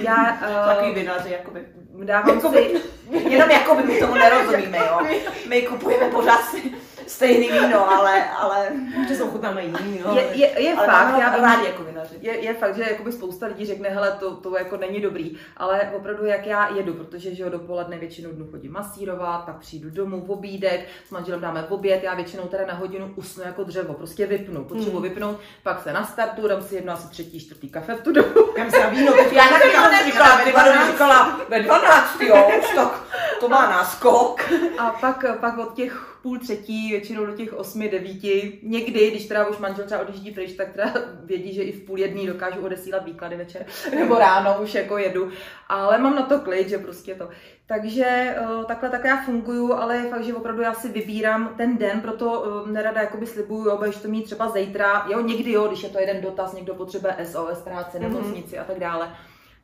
[0.00, 1.64] Já, uh, Takový vinaři, jakoby.
[2.04, 3.18] Dávám jakoby, si...
[3.28, 5.00] Jenom jakoby my tomu nerozumíme, jo.
[5.48, 6.72] My kupujeme pořád si
[7.08, 8.68] stejný víno, ale, ale
[9.08, 10.16] že jsou chutnáme jiný, no.
[10.16, 12.14] Je, je, je fakt, já rádi jako vinaři.
[12.20, 15.92] Je, je fakt, že jakoby spousta lidí řekne, hele, to, to jako není dobrý, ale
[15.96, 20.20] opravdu jak já jedu, protože že jo, dopoledne většinou dnu chodím masírovat, pak přijdu domů
[20.20, 23.94] v obídek, s manželem dáme v oběd, já většinou teda na hodinu usnu jako dřevo,
[23.94, 25.02] prostě vypnu, potřebuji hmm.
[25.02, 28.44] vypnout, pak se nastartu, dám si jedno asi třetí, čtvrtý kafe v tu dobu.
[28.56, 30.52] Kam se víno, já taky to říkala, ty
[30.92, 33.08] říkala, ve 12, jo, už tak
[33.40, 34.52] to má náskok.
[34.78, 38.58] A pak, pak od těch půl třetí, většinou do těch osmi, devíti.
[38.62, 40.94] Někdy, když teda už manžel třeba odjíždí pryč, tak teda
[41.24, 45.30] vědí, že i v půl jedný dokážu odesílat výklady večer, nebo ráno už jako jedu.
[45.68, 47.28] Ale mám na to klid, že prostě to.
[47.66, 51.78] Takže eh, takhle tak já funguju, ale je fakt, že opravdu já si vybírám ten
[51.78, 55.68] den, proto eh, nerada jakoby slibuju, jo, budeš to mít třeba zítra, jo, někdy jo,
[55.68, 58.60] když je to jeden dotaz, někdo potřebuje SOS práce, nemocnici mm-hmm.
[58.60, 59.08] a tak dále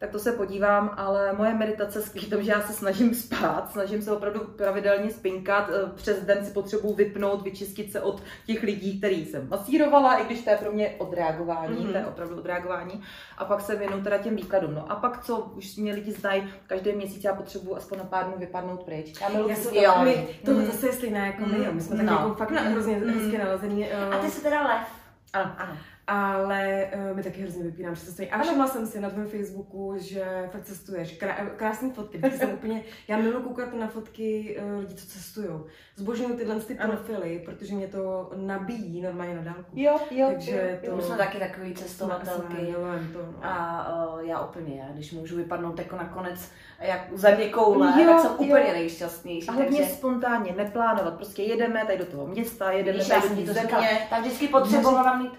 [0.04, 4.02] tak to se podívám, ale moje meditace skvělí tom, že já se snažím spát, snažím
[4.02, 8.98] se opravdu pravidelně spinkat, eh, přes den si potřebuji vypnout, vyčistit se od těch lidí,
[8.98, 11.92] který jsem masírovala, i když to je pro mě odreagování, mm-hmm.
[11.92, 13.02] to je opravdu odreagování,
[13.38, 14.74] a pak se věnu teda těm výkladům.
[14.74, 18.24] No a pak, co už mě lidi znají, každý měsíc já potřebuji aspoň na pár
[18.24, 19.20] dnů vypadnout pryč.
[19.20, 20.66] Já miluji já my, to mm.
[20.66, 22.06] zase je stejné jako my, my jsme mm.
[22.06, 22.26] tak no.
[22.26, 23.20] jako fakt hrozně mm.
[23.20, 23.88] hezky nalazený.
[24.08, 24.14] Uh...
[24.14, 24.88] A ty jsi teda lev.
[25.32, 25.76] Ano, ano.
[26.06, 28.30] Ale uh, my taky hrozně vypínám, že cestuji.
[28.30, 31.16] A všimla jsem si na tvém Facebooku, že fakt cestuješ.
[31.16, 32.18] Krá, krásné fotky.
[32.18, 35.48] Taky jsem úplně, já miluji koukat na fotky uh, lidí, co cestují.
[35.96, 39.70] Zbožňuju tyhle ty profily, protože mě to nabíjí normálně na dálku.
[39.72, 40.28] Jo, jo.
[40.30, 40.96] Takže jo, to...
[40.96, 42.74] My jsme taky takový cestovatelky.
[43.12, 43.34] To, no.
[43.42, 46.50] A uh, já úplně, já, když můžu vypadnout jako nakonec
[46.80, 48.36] jak země koule, jo, tak jsem jo.
[48.38, 49.48] úplně nejšťastnější.
[49.48, 49.92] A hlavně takže...
[49.94, 51.14] spontánně, neplánovat.
[51.14, 54.06] Prostě jedeme tady do toho města, jedeme Víš, tady do země.
[54.10, 55.32] Tak vždycky potřebovala mít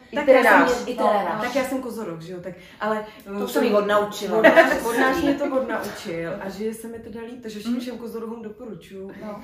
[0.85, 1.35] itinerář.
[1.35, 3.05] No, tak já jsem kozorok, že jo, tak, ale...
[3.39, 4.37] To jsem jí odnaučila.
[4.89, 7.79] Od nás mě to odnaučil a že se mi teda líp, takže všem, mm.
[7.79, 9.11] všem kozorokům doporučuju.
[9.25, 9.41] No.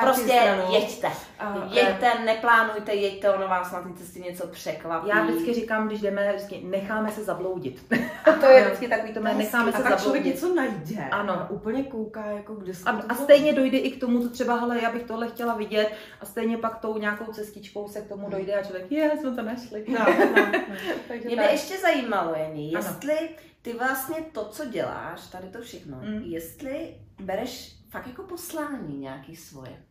[0.00, 0.74] Prostě stranou.
[0.74, 1.08] jeďte.
[1.38, 5.08] A, jeďte, neplánujte, jeďte, ono vás na té cestě něco překvapí.
[5.08, 7.94] Já vždycky říkám, když jdeme, vždycky necháme se zabloudit.
[8.24, 9.98] a to je vždycky takový to, necháme se zabloudit.
[9.98, 11.08] A člověk něco najde.
[11.10, 14.82] Ano, úplně kouká, jako kde a, a stejně dojde i k tomu, co třeba, hele,
[14.82, 18.54] já bych tohle chtěla vidět a stejně pak tou nějakou cestičkou se k tomu dojde
[18.54, 19.84] a člověk, je, jsme to našli.
[19.88, 20.45] No, no, no.
[21.24, 23.28] Mě by ještě zajímalo, Jení, jestli
[23.62, 26.22] ty vlastně to, co děláš, tady to všechno, mm.
[26.22, 29.82] jestli bereš fakt jako poslání nějaký svoje.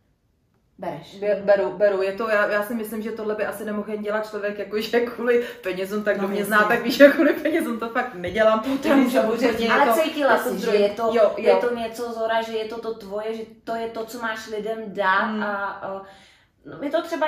[0.78, 1.18] Bereš.
[1.44, 2.02] Beru, beru.
[2.02, 5.00] Je to, já, já si myslím, že tohle by asi nemohl jen dělat člověk, jakože
[5.00, 8.60] kvůli penězům, tak no, mě zná, tak víš, že kvůli penězům to fakt nedělám.
[8.60, 11.32] To tam samozřejmě Ale to, cítila jsi, že je to, jo, jo.
[11.36, 14.46] je to něco Zora, že je to to tvoje, že to je to, co máš
[14.46, 15.42] lidem dát hmm.
[15.42, 16.02] a, a
[16.66, 17.26] No, my to třeba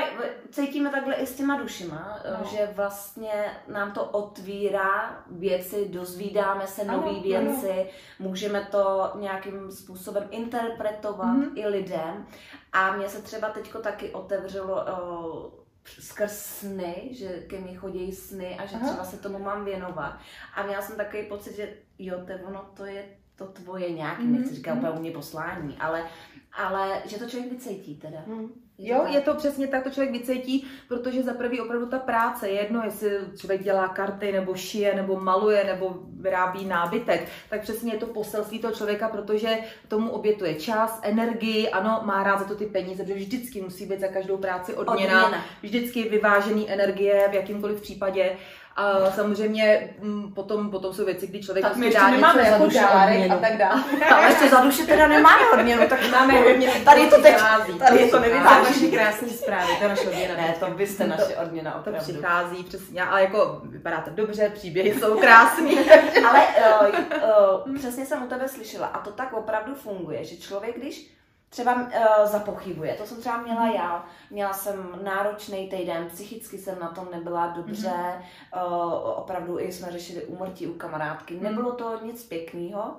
[0.51, 2.49] cítíme takhle i s těma dušima, no.
[2.51, 3.33] že vlastně
[3.69, 7.91] nám to otvírá věci, dozvídáme se nové věci, ano.
[8.19, 11.53] můžeme to nějakým způsobem interpretovat mm-hmm.
[11.55, 12.27] i lidem.
[12.73, 15.51] A mně se třeba teďko taky otevřelo uh,
[15.85, 18.87] skrz sny, že ke mně chodí sny a že Aha.
[18.87, 20.19] třeba se tomu mám věnovat.
[20.55, 23.05] A měla jsem takový pocit, že jo, to, ono to je
[23.37, 24.39] to tvoje nějaký, mm-hmm.
[24.39, 26.05] nechci říkat úplně u mě poslání, ale,
[26.53, 28.19] ale že to člověk vycítí teda.
[28.27, 28.68] Mm.
[28.81, 32.63] Jo, je to přesně tak, to člověk vycítí, protože za prvý opravdu ta práce, je
[32.63, 37.99] jedno, jestli člověk dělá karty, nebo šije, nebo maluje, nebo vyrábí nábytek, tak přesně je
[37.99, 39.59] to poselství toho člověka, protože
[39.89, 44.01] tomu obětuje čas, energii, ano, má rád za to ty peníze, protože vždycky musí být
[44.01, 45.45] za každou práci odměna, odměna.
[45.63, 48.37] vždycky vyvážený energie v jakýmkoliv případě.
[48.79, 53.31] A samozřejmě m, potom, potom jsou věci, kdy člověk tak my dá něco jako dárek
[53.31, 53.83] a tak dále.
[54.15, 56.73] Ale ještě za duši teda nemáme odměnu, tak máme odměnu.
[56.85, 57.37] Tady to teď,
[57.79, 58.83] tady je to nevychází.
[58.83, 60.35] naše krásné zprávy, to naše odměna.
[60.35, 62.01] Ne, to byste naše odměna opravdu.
[62.01, 65.71] To přichází přesně, ale jako vypadáte dobře, příběhy jsou krásné.
[66.29, 66.41] ale
[66.83, 71.18] uh, uh, přesně jsem u tebe slyšela a to tak opravdu funguje, že člověk, když
[71.49, 71.91] třeba uh,
[72.25, 72.95] zapochybuje.
[72.95, 74.07] To jsem třeba měla já.
[74.31, 78.67] Měla jsem náročný týden, psychicky jsem na tom nebyla dobře, mm-hmm.
[78.67, 81.35] uh, opravdu i jsme řešili úmrtí u kamarádky.
[81.35, 81.43] Mm-hmm.
[81.43, 82.97] Nebylo to nic pěkného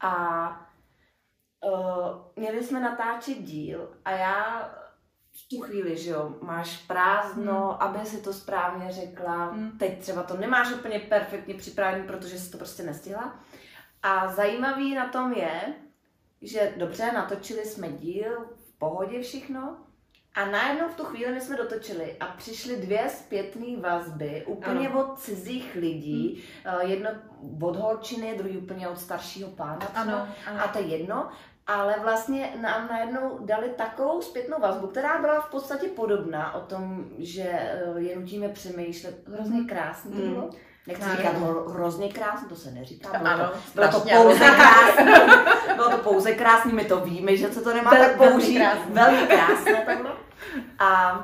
[0.00, 0.48] a
[1.64, 4.70] uh, měli jsme natáčet díl a já
[5.32, 7.88] v tu chvíli, že jo, máš prázdno, mm.
[7.88, 9.78] aby si to správně řekla, mm.
[9.78, 13.34] teď třeba to nemáš úplně perfektně připravený, protože si to prostě nestihla.
[14.02, 15.74] A zajímavý na tom je,
[16.42, 19.76] že dobře, natočili jsme díl, v pohodě všechno,
[20.38, 25.04] a najednou v tu chvíli my jsme dotočili a přišly dvě zpětné vazby, úplně ano.
[25.04, 26.44] od cizích lidí.
[26.64, 26.90] Hmm.
[26.90, 27.10] Jedno
[27.62, 29.86] od holčiny, druhý úplně od staršího pána.
[29.94, 30.60] Ano, ano.
[30.64, 31.28] A to je jedno.
[31.66, 37.04] Ale vlastně nám najednou dali takovou zpětnou vazbu, která byla v podstatě podobná o tom,
[37.18, 39.28] že eh, je nutíme přemýšlet.
[39.28, 39.66] Hrozně hmm.
[39.66, 40.40] krásný to bylo.
[40.40, 40.50] Hmm.
[40.86, 41.16] Nechci ano.
[41.16, 41.34] říkat
[41.72, 43.18] hrozně krásný, to se neříká.
[43.18, 45.12] Bylo, ano, to, bylo to pouze krásný.
[45.78, 48.62] bylo to pouze krásný, my to víme, že se to nemá tak použít.
[48.88, 50.16] Velmi krásné to bylo.
[50.78, 51.18] A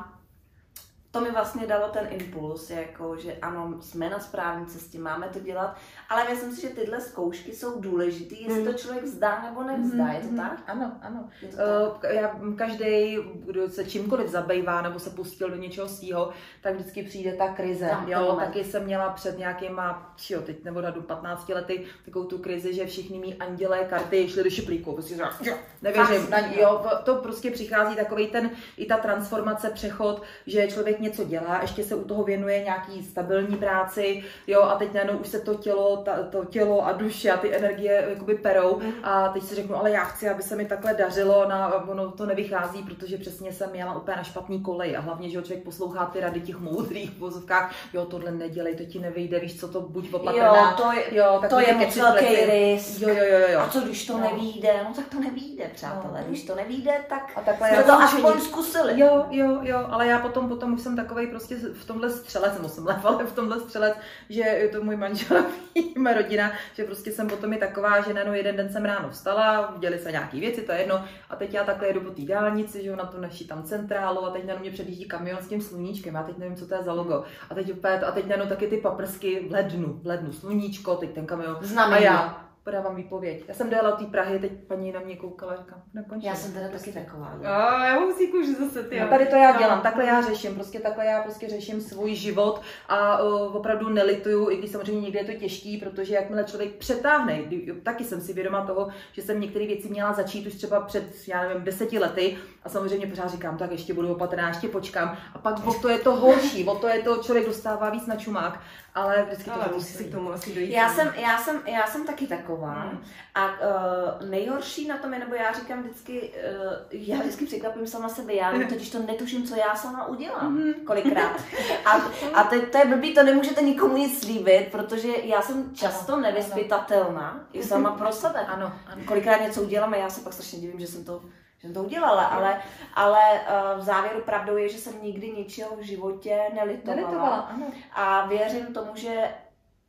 [1.14, 5.38] to mi vlastně dalo ten impuls, jako, že ano, jsme na správné cestě, máme to
[5.38, 5.76] dělat,
[6.08, 8.66] ale myslím si, že tyhle zkoušky jsou důležité, jestli mm.
[8.66, 10.10] to člověk vzdá nebo nevzdá, mm.
[10.10, 10.36] je to mm-hmm.
[10.36, 10.62] tak?
[10.66, 11.28] Ano, ano.
[11.40, 11.50] Tak?
[11.50, 16.30] Uh, já, každý, kdo se čímkoliv zabývá nebo se pustil do něčeho svého,
[16.62, 17.88] tak vždycky přijde ta krize.
[17.88, 22.38] Tam, jo, taky jsem měla před nějakýma, jo, teď nebo do 15 lety, takovou tu
[22.38, 24.92] krizi, že všichni mý andělé karty šly do šuplíku.
[24.92, 30.68] Prostě, jo, nevěřím, na, jo, to prostě přichází takový ten, i ta transformace, přechod, že
[30.68, 35.18] člověk něco dělá, ještě se u toho věnuje nějaký stabilní práci, jo, a teď najednou
[35.18, 38.92] už se to tělo, ta, to tělo a duše a ty energie jakoby perou mm.
[39.02, 42.26] a teď si řeknu, ale já chci, aby se mi takhle dařilo, na, ono to
[42.26, 46.20] nevychází, protože přesně jsem měla úplně na špatný kolej a hlavně, že člověk poslouchá ty
[46.20, 50.14] rady těch moudrých v vozovkách, jo, tohle nedělej, to ti nevyjde, víš, co to buď
[50.14, 50.56] opatrná.
[50.56, 53.00] Jo, to je, jo, to je moc velký risk.
[53.00, 53.60] Jo, jo, jo, jo.
[53.60, 54.20] A co když to no.
[54.20, 54.74] nevíde?
[54.88, 56.20] No tak to nevíde, přátelé.
[56.20, 56.28] No.
[56.28, 59.00] Když to nevíde, tak a takhle jsme to aspoň zkusili.
[59.00, 62.60] Jo, jo, jo, ale já potom, potom už jsem jsem takový prostě v tomhle střelec,
[62.60, 63.94] musím lev, ale v tomhle střelec,
[64.28, 65.44] že je to můj manžel,
[65.98, 69.74] moje rodina, že prostě jsem potom i taková, že no jeden den jsem ráno vstala,
[69.78, 72.82] děli se nějaký věci, to je jedno, a teď já takhle jedu po té dálnici,
[72.82, 75.60] že jo, na tu naši tam centrálu a teď na mě předjíždí kamion s tím
[75.60, 77.24] sluníčkem, já teď nevím, co to je za logo.
[77.50, 81.10] A teď opět, a teď najednou taky ty paprsky v lednu, v lednu sluníčko, teď
[81.10, 81.56] ten kamion.
[81.60, 81.96] Znamená.
[81.96, 83.44] A já, podávám výpověď.
[83.48, 86.28] Já jsem dojela od té Prahy, teď paní na mě koukala, říkám, nekončím.
[86.28, 87.38] Já jsem teda taky taková.
[87.42, 87.48] No.
[87.48, 89.00] A já musíku, že zase ty.
[89.00, 89.58] No, tady to já no.
[89.58, 94.50] dělám, takhle já řeším, prostě takhle já prostě řeším svůj život a uh, opravdu nelituju,
[94.50, 97.42] i když samozřejmě někdy je to těžký, protože jakmile člověk přetáhne,
[97.82, 101.42] taky jsem si vědoma toho, že jsem některé věci měla začít už třeba před, já
[101.42, 105.66] nevím, deseti lety a samozřejmě pořád říkám, tak ještě budu opatrná, ještě počkám a pak
[105.66, 108.60] o to je to horší, o to je to, člověk dostává víc na čumák
[108.94, 110.72] ale vždycky to ale musí si k tomu asi dojít.
[110.72, 112.53] Já jsem, já jsem, já jsem taky taková.
[112.56, 113.02] Hmm.
[113.34, 118.08] A uh, nejhorší na tom je, nebo já říkám vždycky, uh, já vždycky překvapím sama
[118.08, 120.72] sebe, já totiž to netuším, co já sama udělám, hmm.
[120.86, 121.36] kolikrát.
[121.84, 121.90] A,
[122.34, 127.46] a to, to je blbý, to nemůžete nikomu nic slíbit, protože já jsem často nevyspytatelná,
[127.52, 128.46] i sama pro sebe.
[128.46, 129.02] Ano, ano.
[129.04, 131.22] Kolikrát něco udělám a já se pak strašně divím, že jsem to
[131.64, 132.60] jsem to udělala, ale,
[132.94, 136.96] ale uh, v závěru pravdou je, že jsem nikdy ničeho v životě nelitovala.
[136.96, 137.66] nelitovala ano.
[137.92, 139.28] A věřím tomu, že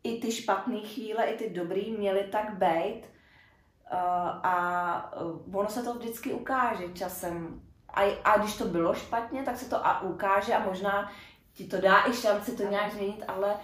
[0.05, 3.01] i ty špatné chvíle, i ty dobrý měly tak být.
[3.93, 3.99] Uh,
[4.43, 7.61] a uh, ono se to vždycky ukáže časem.
[7.89, 11.11] A, a když to bylo špatně, tak se to a ukáže a možná
[11.53, 13.55] ti to dá i šanci to nějak změnit, ale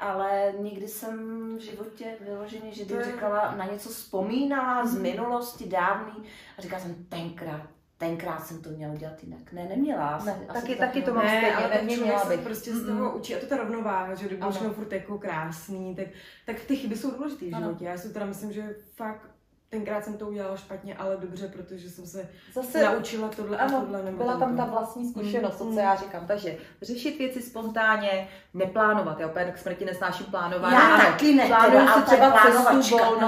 [0.00, 6.24] ale nikdy jsem v životě vyloženě, že bych říkala, na něco vzpomínala z minulosti dávný
[6.58, 7.66] a říkala jsem tenkrát,
[8.00, 9.52] tenkrát jsem to měla udělat jinak.
[9.52, 10.22] Ne, neměla.
[10.24, 12.40] Ne, asi taky, to taky to mám stejně, ale neměla bych.
[12.40, 13.34] prostě z toho učí.
[13.34, 16.06] A to ta rovnováha, že když furt jako krásný, tak,
[16.46, 17.84] tak ty chyby jsou důležité v životě.
[17.84, 19.30] Já si teda myslím, že fakt
[19.70, 23.80] tenkrát jsem to udělala špatně, ale dobře, protože jsem se Zase, naučila tohle ano, a
[23.80, 24.02] tohle.
[24.02, 26.26] Nebo byla tam ta vlastní zkušenost, mm, co já říkám.
[26.26, 29.20] Takže řešit věci spontánně, neplánovat.
[29.20, 30.74] Já opět k smrti nesnáším plánování.
[30.74, 31.46] Já ano, taky ne.
[31.46, 33.26] Plánuju si třeba cestu volnou.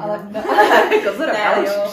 [0.00, 0.28] Ale,
[1.18, 1.92] ale, ale, jo,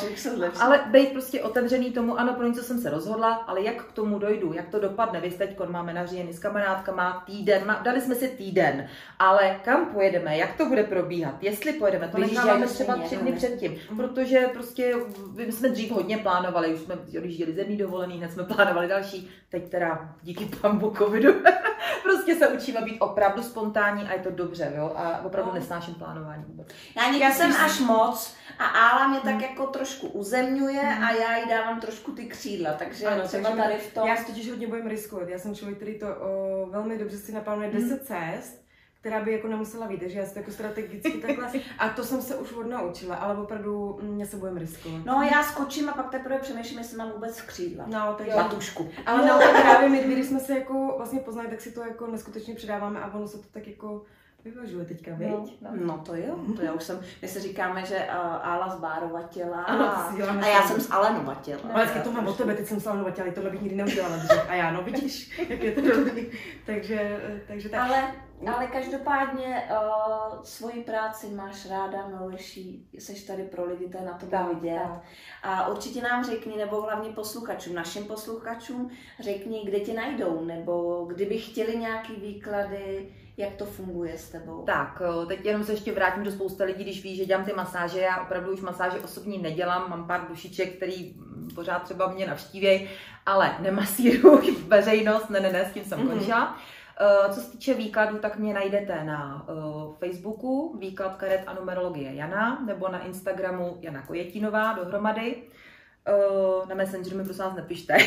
[0.59, 4.19] ale být prostě otevřený tomu, ano, pro něco jsem se rozhodla, ale jak k tomu
[4.19, 5.21] dojdu, jak to dopadne.
[5.21, 8.87] Vy teď máme naříjeny s kamarádkama týden, má, dali jsme si týden,
[9.19, 13.86] ale kam pojedeme, jak to bude probíhat, jestli pojedeme, to necháváme třeba tři dny předtím
[13.91, 13.97] mm.
[13.97, 14.95] protože prostě
[15.35, 19.29] my jsme dřív hodně plánovali, už jsme odjížděli z jedný dovolený, hned jsme plánovali další,
[19.49, 21.33] teď teda díky pambu covidu
[22.03, 25.59] prostě se učíme být opravdu spontánní a je to dobře, jo, a opravdu no.
[25.59, 26.67] nesnáším plánování vůbec.
[26.97, 29.41] Já někdy jsem až moc a Ála mě tak hmm.
[29.41, 31.03] jako trošku uzemňuje hmm.
[31.03, 34.07] a já jí dávám trošku ty křídla, takže ano, třeba tady v tom...
[34.07, 37.31] Já si totiž hodně bojím riskovat, já jsem člověk, který to o, velmi dobře si
[37.31, 37.99] naplánuje 10 hmm.
[37.99, 38.66] cest,
[39.08, 41.51] která by jako nemusela být, že já si jako strategicky takhle.
[41.80, 45.05] A to jsem se už odnaučila, ale opravdu mě se bojím riskovat.
[45.05, 47.86] No já skočím a pak teprve přemýšlím, jestli mám vůbec křídla.
[47.88, 48.34] No, takže...
[48.34, 48.89] Latušku.
[49.05, 52.55] Ale no, právě my, když jsme se jako vlastně poznali, tak si to jako neskutečně
[52.55, 54.03] předáváme a ono se to tak jako
[54.45, 55.30] vyvažuje teďka, viď?
[55.30, 55.72] No, no.
[55.86, 59.64] no to jo, to já už jsem, my se říkáme, že uh, Ála z Bárovatěla
[59.64, 59.74] a,
[60.41, 61.62] a já jsem z Alenovatěla.
[61.64, 64.49] No, ale to mám od tebe, teď jsem z Alenovatěla, tohle bych nikdy neudělala dřív.
[64.49, 66.32] A já, no vidíš, jak je to dobrý.
[66.66, 67.82] takže, takže tak.
[67.82, 68.14] Ale
[68.45, 74.03] ale každopádně uh, svoji práci máš ráda, miluješ ji, jsi tady pro lidi, to je
[74.03, 74.79] na to vidět.
[74.83, 75.03] Tak.
[75.43, 81.38] A určitě nám řekni, nebo hlavně posluchačům, našim posluchačům, řekni, kde tě najdou, nebo kdyby
[81.38, 84.63] chtěli nějaký výklady, jak to funguje s tebou?
[84.65, 87.53] Tak, eh, teď jenom se ještě vrátím do spousta lidí, když ví, že dělám ty
[87.53, 87.99] masáže.
[87.99, 91.15] Já opravdu už masáže osobní nedělám, mám pár dušiček, který
[91.55, 92.89] pořád třeba mě navštívějí,
[93.25, 96.09] ale nemasíruji veřejnost, ne, ne, ne, s tím jsem mm-hmm.
[96.09, 96.57] končila.
[96.57, 96.76] Eh,
[97.29, 102.63] co se týče výkladu, tak mě najdete na uh, Facebooku, výklad karet a numerologie Jana,
[102.65, 105.43] nebo na Instagramu Jana Kojetinová dohromady.
[106.08, 107.97] Uh, na Messenger mi prosím vás nepište.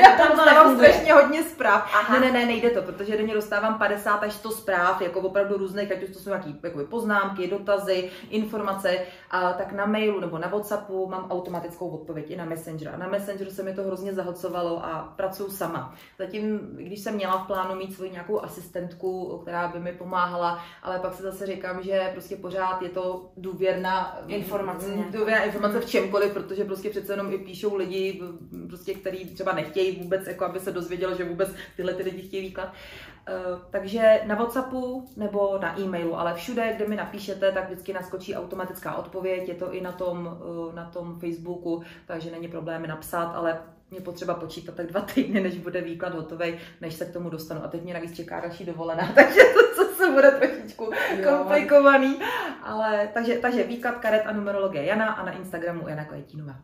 [0.00, 1.90] Já tam dostávám strašně hodně zpráv.
[1.94, 2.18] Aha.
[2.18, 5.92] Ne, ne, ne, nejde to, protože denně dostávám 50 až 100 zpráv, jako opravdu různých,
[5.92, 8.98] ať už to jsou nějaké jako poznámky, dotazy, informace,
[9.30, 12.88] a tak na mailu nebo na Whatsappu mám automatickou odpověď i na Messenger.
[12.94, 15.94] A na Messenger se mi to hrozně zahlcovalo a pracuji sama.
[16.18, 20.98] Zatím, když jsem měla v plánu mít svoji nějakou asistentku, která by mi pomáhala, ale
[20.98, 26.32] pak se zase říkám, že prostě pořád je to důvěrná informace, důvěrná informace v čemkoliv,
[26.32, 28.22] protože prostě přece jenom i píšou lidi,
[28.68, 32.42] prostě, který třeba nechtějí vůbec, jako aby se dozvěděl, že vůbec tyhle ty lidi chtějí
[32.42, 32.72] výklad.
[33.28, 38.34] Uh, takže na WhatsAppu nebo na e-mailu, ale všude, kde mi napíšete, tak vždycky naskočí
[38.34, 43.32] automatická odpověď, je to i na tom, uh, na tom Facebooku, takže není problém napsat,
[43.34, 43.58] ale
[43.90, 47.64] mě potřeba počítat tak dva týdny, než bude výklad hotový, než se k tomu dostanu.
[47.64, 50.90] A teď mě navíc čeká další dovolená, takže to, co zase bude trošičku
[51.24, 52.20] komplikovaný.
[52.62, 56.54] Ale, takže, takže výklad karet a numerologie Jana a na Instagramu Jana Květínová.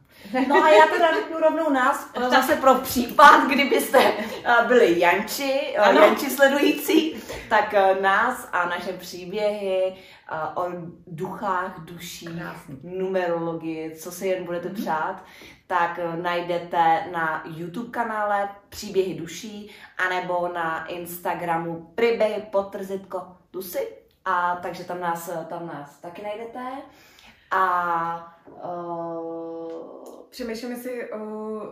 [0.48, 6.00] No a já teda řeknu rovnou nás, zase pro případ, kdybyste eh, byli Janči, ano.
[6.00, 10.68] Janči sledující, tak eh, nás a naše příběhy eh, o
[11.06, 12.78] duchách, duší, Krásný.
[12.82, 14.76] numerologii, co si jen budete mhm.
[14.76, 15.24] přát,
[15.72, 19.70] tak najdete na YouTube kanále Příběhy duší,
[20.06, 23.88] anebo na Instagramu Příběhy potrzitko dusy.
[24.24, 26.60] A takže tam nás, tam nás taky najdete.
[27.50, 31.62] A uh, přemýšlím si, uh,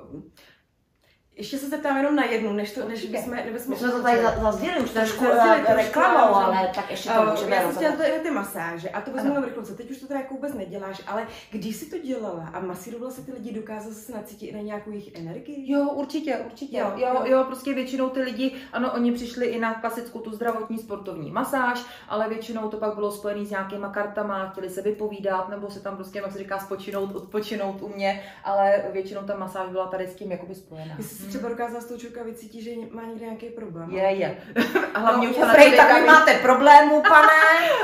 [1.37, 3.71] ještě se zeptám jenom na jednu, než, to, než bychom, bychom...
[3.71, 5.25] My jsme to tady zazděli už trošku
[5.69, 9.31] reklamou, ale tak ještě to můžeme Já jsem chtěla ty, ty masáže a to vezmu
[9.31, 9.77] jenom rychle.
[9.77, 13.23] Teď už to teda jako vůbec neděláš, ale když jsi to dělala a masírovala se
[13.23, 15.73] ty lidi, dokázala se nacítit na nějakou jejich energii?
[15.73, 16.79] Jo, určitě, určitě.
[16.79, 20.33] Jo, jo, jo, jo, prostě většinou ty lidi, ano, oni přišli i na klasickou tu
[20.33, 25.49] zdravotní sportovní masáž, ale většinou to pak bylo spojené s nějakýma kartama, chtěli se vypovídat,
[25.49, 29.71] nebo se tam prostě, jak se říká, spočinout, odpočinout u mě, ale většinou ta masáž
[29.71, 30.97] byla tady s tím jakoby spojená
[31.27, 33.91] třeba dokázala z toho člověka vycítit, že má někde nějaký problém.
[33.91, 34.39] Je, je.
[34.95, 37.33] A hlavně no, už prej, tak vy máte problémů, pane.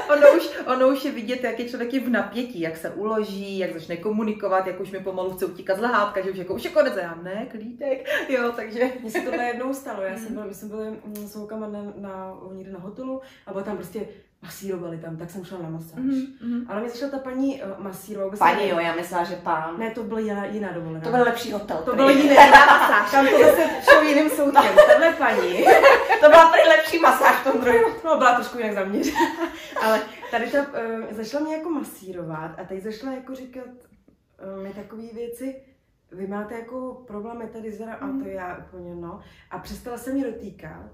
[0.13, 3.59] ono, už, ono už je vidět, jak je člověk je v napětí, jak se uloží,
[3.59, 6.65] jak začne komunikovat, jak už mi pomalu chce utíkat z lehátka, že už jako už
[6.65, 8.93] je konec, já ne, klítek, jo, takže.
[9.01, 12.35] Mně se tohle jednou stalo, já jsem byla, my jsme byli s holkama na, na,
[12.53, 14.07] někde na hotelu a bylo tam prostě
[14.47, 15.99] masírovali tam, tak jsem šla na masáž.
[15.99, 16.67] Mm-hmm.
[16.69, 18.39] Ale mě začala ta paní uh, masírovat.
[18.39, 19.79] Paní, jo, já myslela, že pán.
[19.79, 21.01] Ne, to byla jiná, jiná dovolená.
[21.05, 21.77] To byl lepší hotel.
[21.85, 24.77] To byl jiný masáž, tam to zase šlo jiným soudkem.
[24.87, 25.65] Tahle paní.
[26.21, 27.85] to byla prý lepší masáž v tom druhém.
[28.05, 29.13] No, byla trošku jinak zaměř.
[29.83, 30.67] Ale tady ta uh,
[31.11, 35.63] začala mě jako masírovat a teď začala jako říkat uh, mi takové věci,
[36.13, 37.95] vy máte jako problémy tady zra, mm.
[37.97, 38.27] a to mhm.
[38.27, 39.21] já úplně no.
[39.51, 40.91] A přestala se mě dotýkat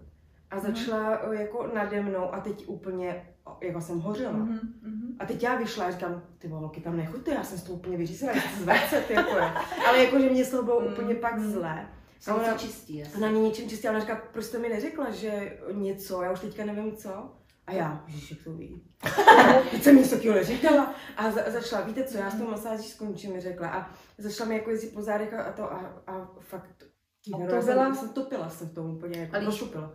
[0.53, 0.67] a mhm.
[0.67, 1.33] začala mm.
[1.33, 3.27] jako nade mnou a teď úplně
[3.61, 4.39] jako jsem hořela.
[4.39, 5.17] Mm-hmm.
[5.19, 7.97] A teď já vyšla a říkám, ty volky tam nechoďte, já jsem s tou úplně
[7.97, 9.53] vyřízila, zvacet, jako je.
[9.89, 10.93] Ale jako, že mě z toho bylo mm-hmm.
[10.93, 11.89] úplně pak zlé.
[12.27, 16.23] A ona, čistý, ona mě něčím čistí, ona říká, proč jste mi neřekla, že něco,
[16.23, 17.33] já už teďka nevím co.
[17.67, 18.83] A já, jak to ví.
[19.71, 20.95] Teď jsem něco takového neříkala.
[21.17, 23.69] A za, začala, víte co, já s tou masáží skončím, mi řekla.
[23.69, 26.85] A začala mi jako jezdit po zádech a, to a, a fakt
[27.35, 27.85] a to byla...
[27.85, 29.37] Jsem, jsem topila se v tom úplně, jako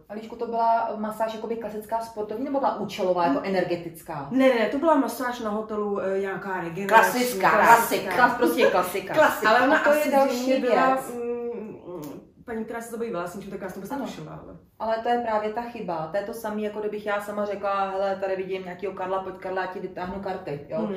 [0.10, 4.28] a Líšku, to byla masáž jakoby klasická sportovní, nebo byla účelová, jako energetická?
[4.32, 6.88] Ne, ne, to byla masáž na hotelu, e, nějaká regenerační.
[6.88, 8.16] Klasická, klasika.
[8.16, 9.14] Klas, prostě klasika.
[9.14, 9.50] klasika.
[9.50, 10.62] Ale ona to je další věc.
[10.62, 11.27] Byla, mm,
[12.48, 14.34] paní, která se zabývala s něčím, tak já jsem to netušila.
[14.43, 14.58] Ale...
[14.80, 16.08] Ale to je právě ta chyba.
[16.08, 19.36] To je to samé, jako kdybych já sama řekla, hele, tady vidím nějakého Karla, pojď
[19.36, 20.68] Karla, ti vytáhnu karty.
[20.70, 20.82] Jo?
[20.82, 20.95] Mm.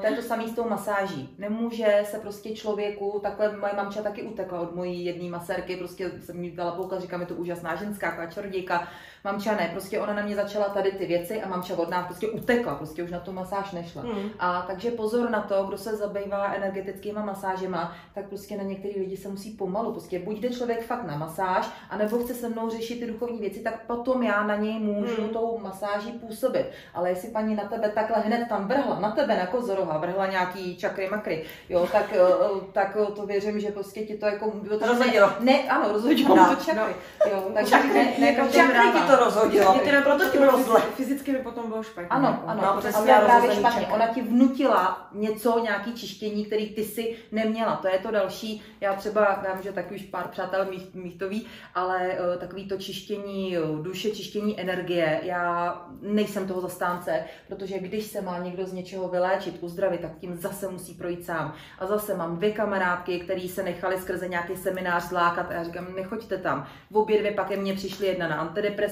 [0.00, 1.34] To je to samé s tou masáží.
[1.38, 6.40] Nemůže se prostě člověku, takhle moje mamča taky utekla od mojí jedné masérky, prostě jsem
[6.40, 8.88] mi dala poukaz, říká mi to úžasná ženská, taková čarodějka.
[9.26, 12.28] Mamča ne, prostě ona na mě začala tady ty věci a mamča od nás prostě
[12.28, 14.02] utekla, prostě už na tu masáž nešla.
[14.02, 14.30] Mm.
[14.38, 19.16] A takže pozor na to, kdo se zabývá energetickými masážema, tak prostě na některé lidi
[19.16, 19.92] se musí pomalu.
[19.92, 23.60] Prostě buď jde člověk fakt na masáž, anebo chce se mnou řešit ty duchovní věci,
[23.60, 25.30] tak potom já na něj můžu hmm.
[25.30, 26.66] tou masáží působit.
[26.94, 30.76] Ale jestli paní na tebe takhle hned tam vrhla, na tebe na kozoroha, vrhla nějaký
[30.76, 34.52] čakry makry, jo, tak, eh, eh, tak to věřím, že prostě ti to jako...
[34.86, 35.30] Rozhodilo.
[35.40, 36.80] Ne, ano, rozhodilo no, to čakry.
[36.80, 37.30] No.
[37.30, 39.74] Jo, takže čakry, ne, ne, čakry ti to rozhodilo.
[39.74, 40.80] Mě teda proto ti bylo zle.
[40.80, 42.08] Fyzicky mi potom bylo špatně.
[42.08, 42.46] Ano, jako.
[42.46, 43.86] ano, no, ale právě špatně.
[43.86, 47.76] Ona ti vnutila něco, nějaký čištění, který ty si neměla.
[47.76, 48.62] To je to další.
[48.80, 52.68] Já třeba, vím, že taky už pár přátel mých, mých to ví, ale uh, takový
[52.68, 55.20] to čištění duše, čištění energie.
[55.22, 60.36] Já nejsem toho zastánce, protože když se má někdo z něčeho vyléčit, uzdravit, tak tím
[60.36, 61.54] zase musí projít sám.
[61.78, 65.86] A zase mám dvě kamarádky, které se nechaly skrze nějaký seminář zlákat a já říkám,
[65.96, 66.66] nechoďte tam.
[66.90, 68.40] V obě dvě pak ke mně přišly jedna na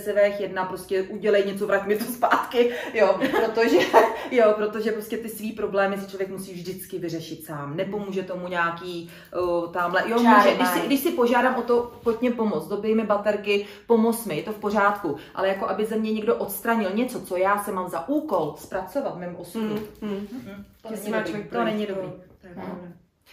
[0.05, 3.79] antidepresivech, jedna prostě udělej něco, vrať mi to zpátky, jo, protože,
[4.31, 7.77] jo, protože prostě ty svý problémy si člověk musí vždycky vyřešit sám.
[7.77, 9.11] Nepomůže tomu nějaký
[9.43, 12.95] uh, tamhle, jo, může, když si, když si požádám o to, pojď mě pomoct, dobij
[12.95, 16.91] mi baterky, pomoz mi, je to v pořádku, ale jako aby ze mě někdo odstranil
[16.95, 19.75] něco, co já se mám za úkol zpracovat v mém osudu.
[20.01, 21.49] Mm, mm, mm, to, není dobrý.
[21.53, 22.09] to není dobrý.
[22.41, 22.79] To je no.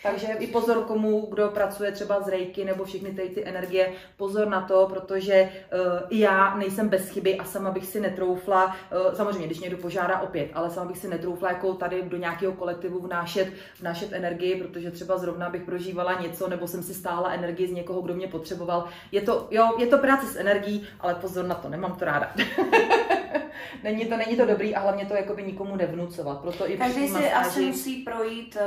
[0.04, 4.48] Takže i pozor komu, kdo pracuje třeba z rejky nebo všechny ty, ty energie, pozor
[4.48, 9.46] na to, protože uh, já nejsem bez chyby a sama bych si netroufla, uh, samozřejmě,
[9.46, 13.54] když někdo požádá opět, ale sama bych si netroufla jako tady do nějakého kolektivu vnášet,
[13.80, 18.02] vnášet energii, protože třeba zrovna bych prožívala něco nebo jsem si stála energii z někoho,
[18.02, 18.88] kdo mě potřeboval.
[19.12, 22.34] Je to, jo, je to práce s energií, ale pozor na to, nemám to ráda.
[23.84, 26.40] není, to, není to dobrý a hlavně to jakoby nikomu nevnucovat.
[26.42, 28.58] Proto i Každý si masáži- asi musí projít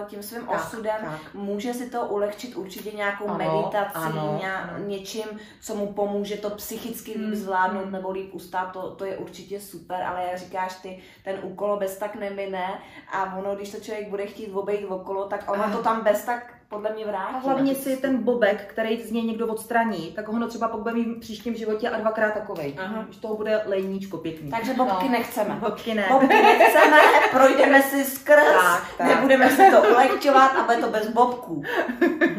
[0.00, 0.96] uh, tím svým Tak, osudem.
[1.04, 1.34] tak.
[1.34, 4.72] Může si to ulehčit určitě nějakou Ano, meditací, ano, ně, ano.
[4.86, 5.24] něčím,
[5.60, 7.92] co mu pomůže to psychicky líp Hmm, zvládnout hmm.
[7.92, 11.96] nebo líp ustát, to, to je určitě super, ale jak říkáš ty, ten úkol bez
[11.98, 12.78] tak nemine
[13.12, 16.54] a ono, když to člověk bude chtít obejít okolo, tak ono to tam bez tak
[16.74, 17.34] podle mě vrátí.
[17.34, 20.94] A hlavně si ten bobek, který z něj někdo odstraní, tak ho třeba pak bude
[20.94, 22.74] mít v příštím životě a dvakrát takovej.
[22.78, 23.04] Aha.
[23.10, 24.50] Už toho bude lejníčko pěkný.
[24.50, 25.10] Takže bobky No.
[25.12, 25.54] nechceme.
[25.60, 26.06] Bobky ne.
[26.12, 26.96] Bobky nechceme,
[27.30, 29.06] projdeme si skrz, Tak, tak.
[29.06, 31.62] nebudeme si to ulehčovat a bude to bez bobků.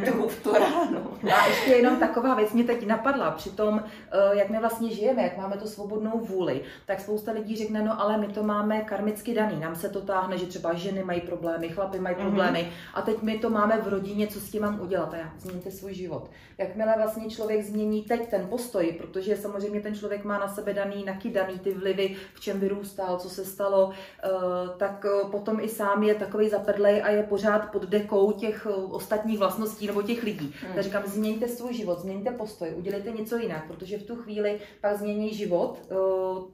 [0.06, 1.08] Jdu v tu ránu.
[1.36, 3.32] A ještě jenom taková věc mě teď napadla.
[3.32, 7.56] Při tom, eh, jak my vlastně žijeme, jak máme tu svobodnou vůli, tak spousta lidí
[7.56, 9.60] řekne, no ale my to máme karmicky daný.
[9.60, 12.26] Nám se to táhne, že třeba ženy mají problémy, chlapy mají Mhm.
[12.26, 15.14] problémy a teď my to máme v rodině, co s tím mám udělat.
[15.14, 16.30] A já, změňte svůj život.
[16.58, 21.06] Jakmile vlastně člověk změní teď ten postoj, protože samozřejmě ten člověk má na sebe daný,
[21.06, 23.92] nakydaný ty vlivy, v čem vyrůstal, co se stalo,
[24.24, 24.30] eh,
[24.78, 28.74] tak eh, potom i sám je takový zapedlej a je pořád pod dekou těch eh,
[28.74, 30.54] ostatních vlastností nebo těch lidí.
[30.62, 30.74] Hmm.
[30.74, 34.98] Tak říkám, změňte svůj život, změňte postoj, udělejte něco jinak, protože v tu chvíli pak
[34.98, 35.80] změní život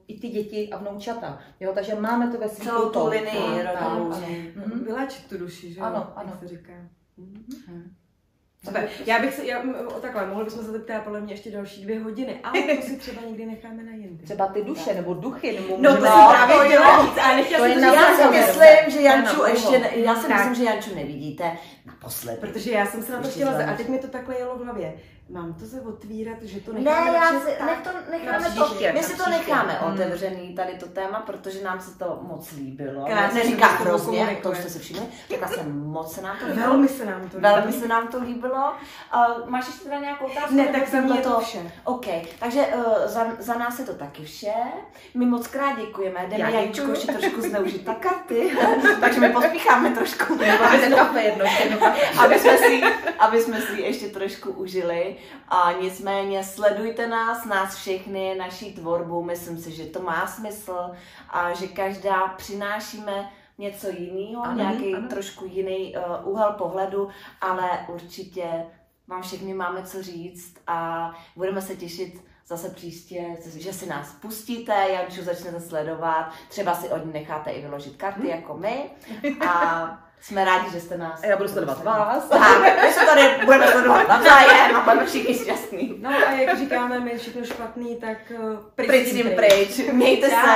[0.07, 1.39] i ty děti a vnoučata.
[1.59, 4.11] Jo, takže máme to ve svých Celou tu linii rodovou.
[4.11, 4.22] ano.
[4.55, 4.84] Mhm.
[4.86, 5.86] Vyléčit tu duši, že jo?
[5.86, 6.38] Ano, jak ano.
[6.39, 6.74] se říká.
[7.18, 7.93] Mhm.
[8.66, 8.89] Super.
[9.05, 9.64] Já bych se, já,
[10.01, 13.22] takhle, mohli bychom se zeptat podle mě ještě další dvě hodiny, ale to si třeba
[13.28, 14.24] někdy necháme na jindy.
[14.24, 15.59] Třeba ty duše nebo duchy.
[15.59, 17.95] Nebo No, to si právě chtěla říct, ale nechtěla To jsem je to.
[17.95, 22.38] Já si myslím, že Janču Ano, ještě, ne, já si myslím, že Janču nevidíte naposledy.
[22.38, 24.93] Protože já jsem se na to chtěla a teď mi to takhle jelo v hlavě.
[25.32, 27.67] Mám to se otvírat, že to Ne, necháme já radši si, tak?
[27.67, 29.93] nech to, necháme to, příště, my si to necháme Hmm.
[29.93, 33.05] otevřený, tady to téma, protože nám se to moc líbilo.
[33.05, 36.38] Krásně Neříká se to hrozně, to už jste si všimli, řekla jsem moc se nám
[36.39, 36.67] to líbilo.
[36.67, 37.79] Velmi se nám to Velmi líbí.
[37.79, 38.71] se nám to líbilo.
[39.15, 40.55] Uh, máš ještě teda nějakou otázku?
[40.55, 41.71] Ne, tak za jsem mě to vše.
[41.84, 42.05] OK,
[42.39, 44.53] takže uh, za, za nás je to taky vše.
[45.13, 46.25] My moc krát děkujeme.
[46.29, 46.89] Jdeme Já děkuju.
[46.89, 48.51] ještě trošku zneužít na karty,
[48.99, 50.34] takže my pospícháme trošku.
[52.23, 52.82] Aby jsme si,
[53.19, 55.15] aby jsme si ještě trošku užili.
[55.47, 59.24] A nicméně sledujte nás, nás všechny, naší tvorbu.
[59.24, 60.91] Myslím si, že to má smysl
[61.30, 65.07] a že každá přinášíme něco jiného, Ano, nějaký ano.
[65.07, 67.09] trošku jiný uh, úhel pohledu,
[67.41, 68.45] ale určitě
[69.07, 73.26] vám všechny máme co říct a budeme se těšit zase příště,
[73.57, 78.28] že si nás pustíte, Janču začnete sledovat, třeba si od ní necháte i vyložit karty
[78.28, 78.89] jako my
[79.47, 81.24] a jsme rádi, že jste nás.
[81.24, 82.24] A já budu sledovat vás.
[82.30, 85.95] Tak, my se tady budeme sledovat navzájem a budeme všichni šťastní.
[86.01, 89.78] No a jak říkáme my všechno špatný, tak uh, Pryč s tím pryč.
[89.91, 90.36] Mějte Čau.
[90.36, 90.51] se.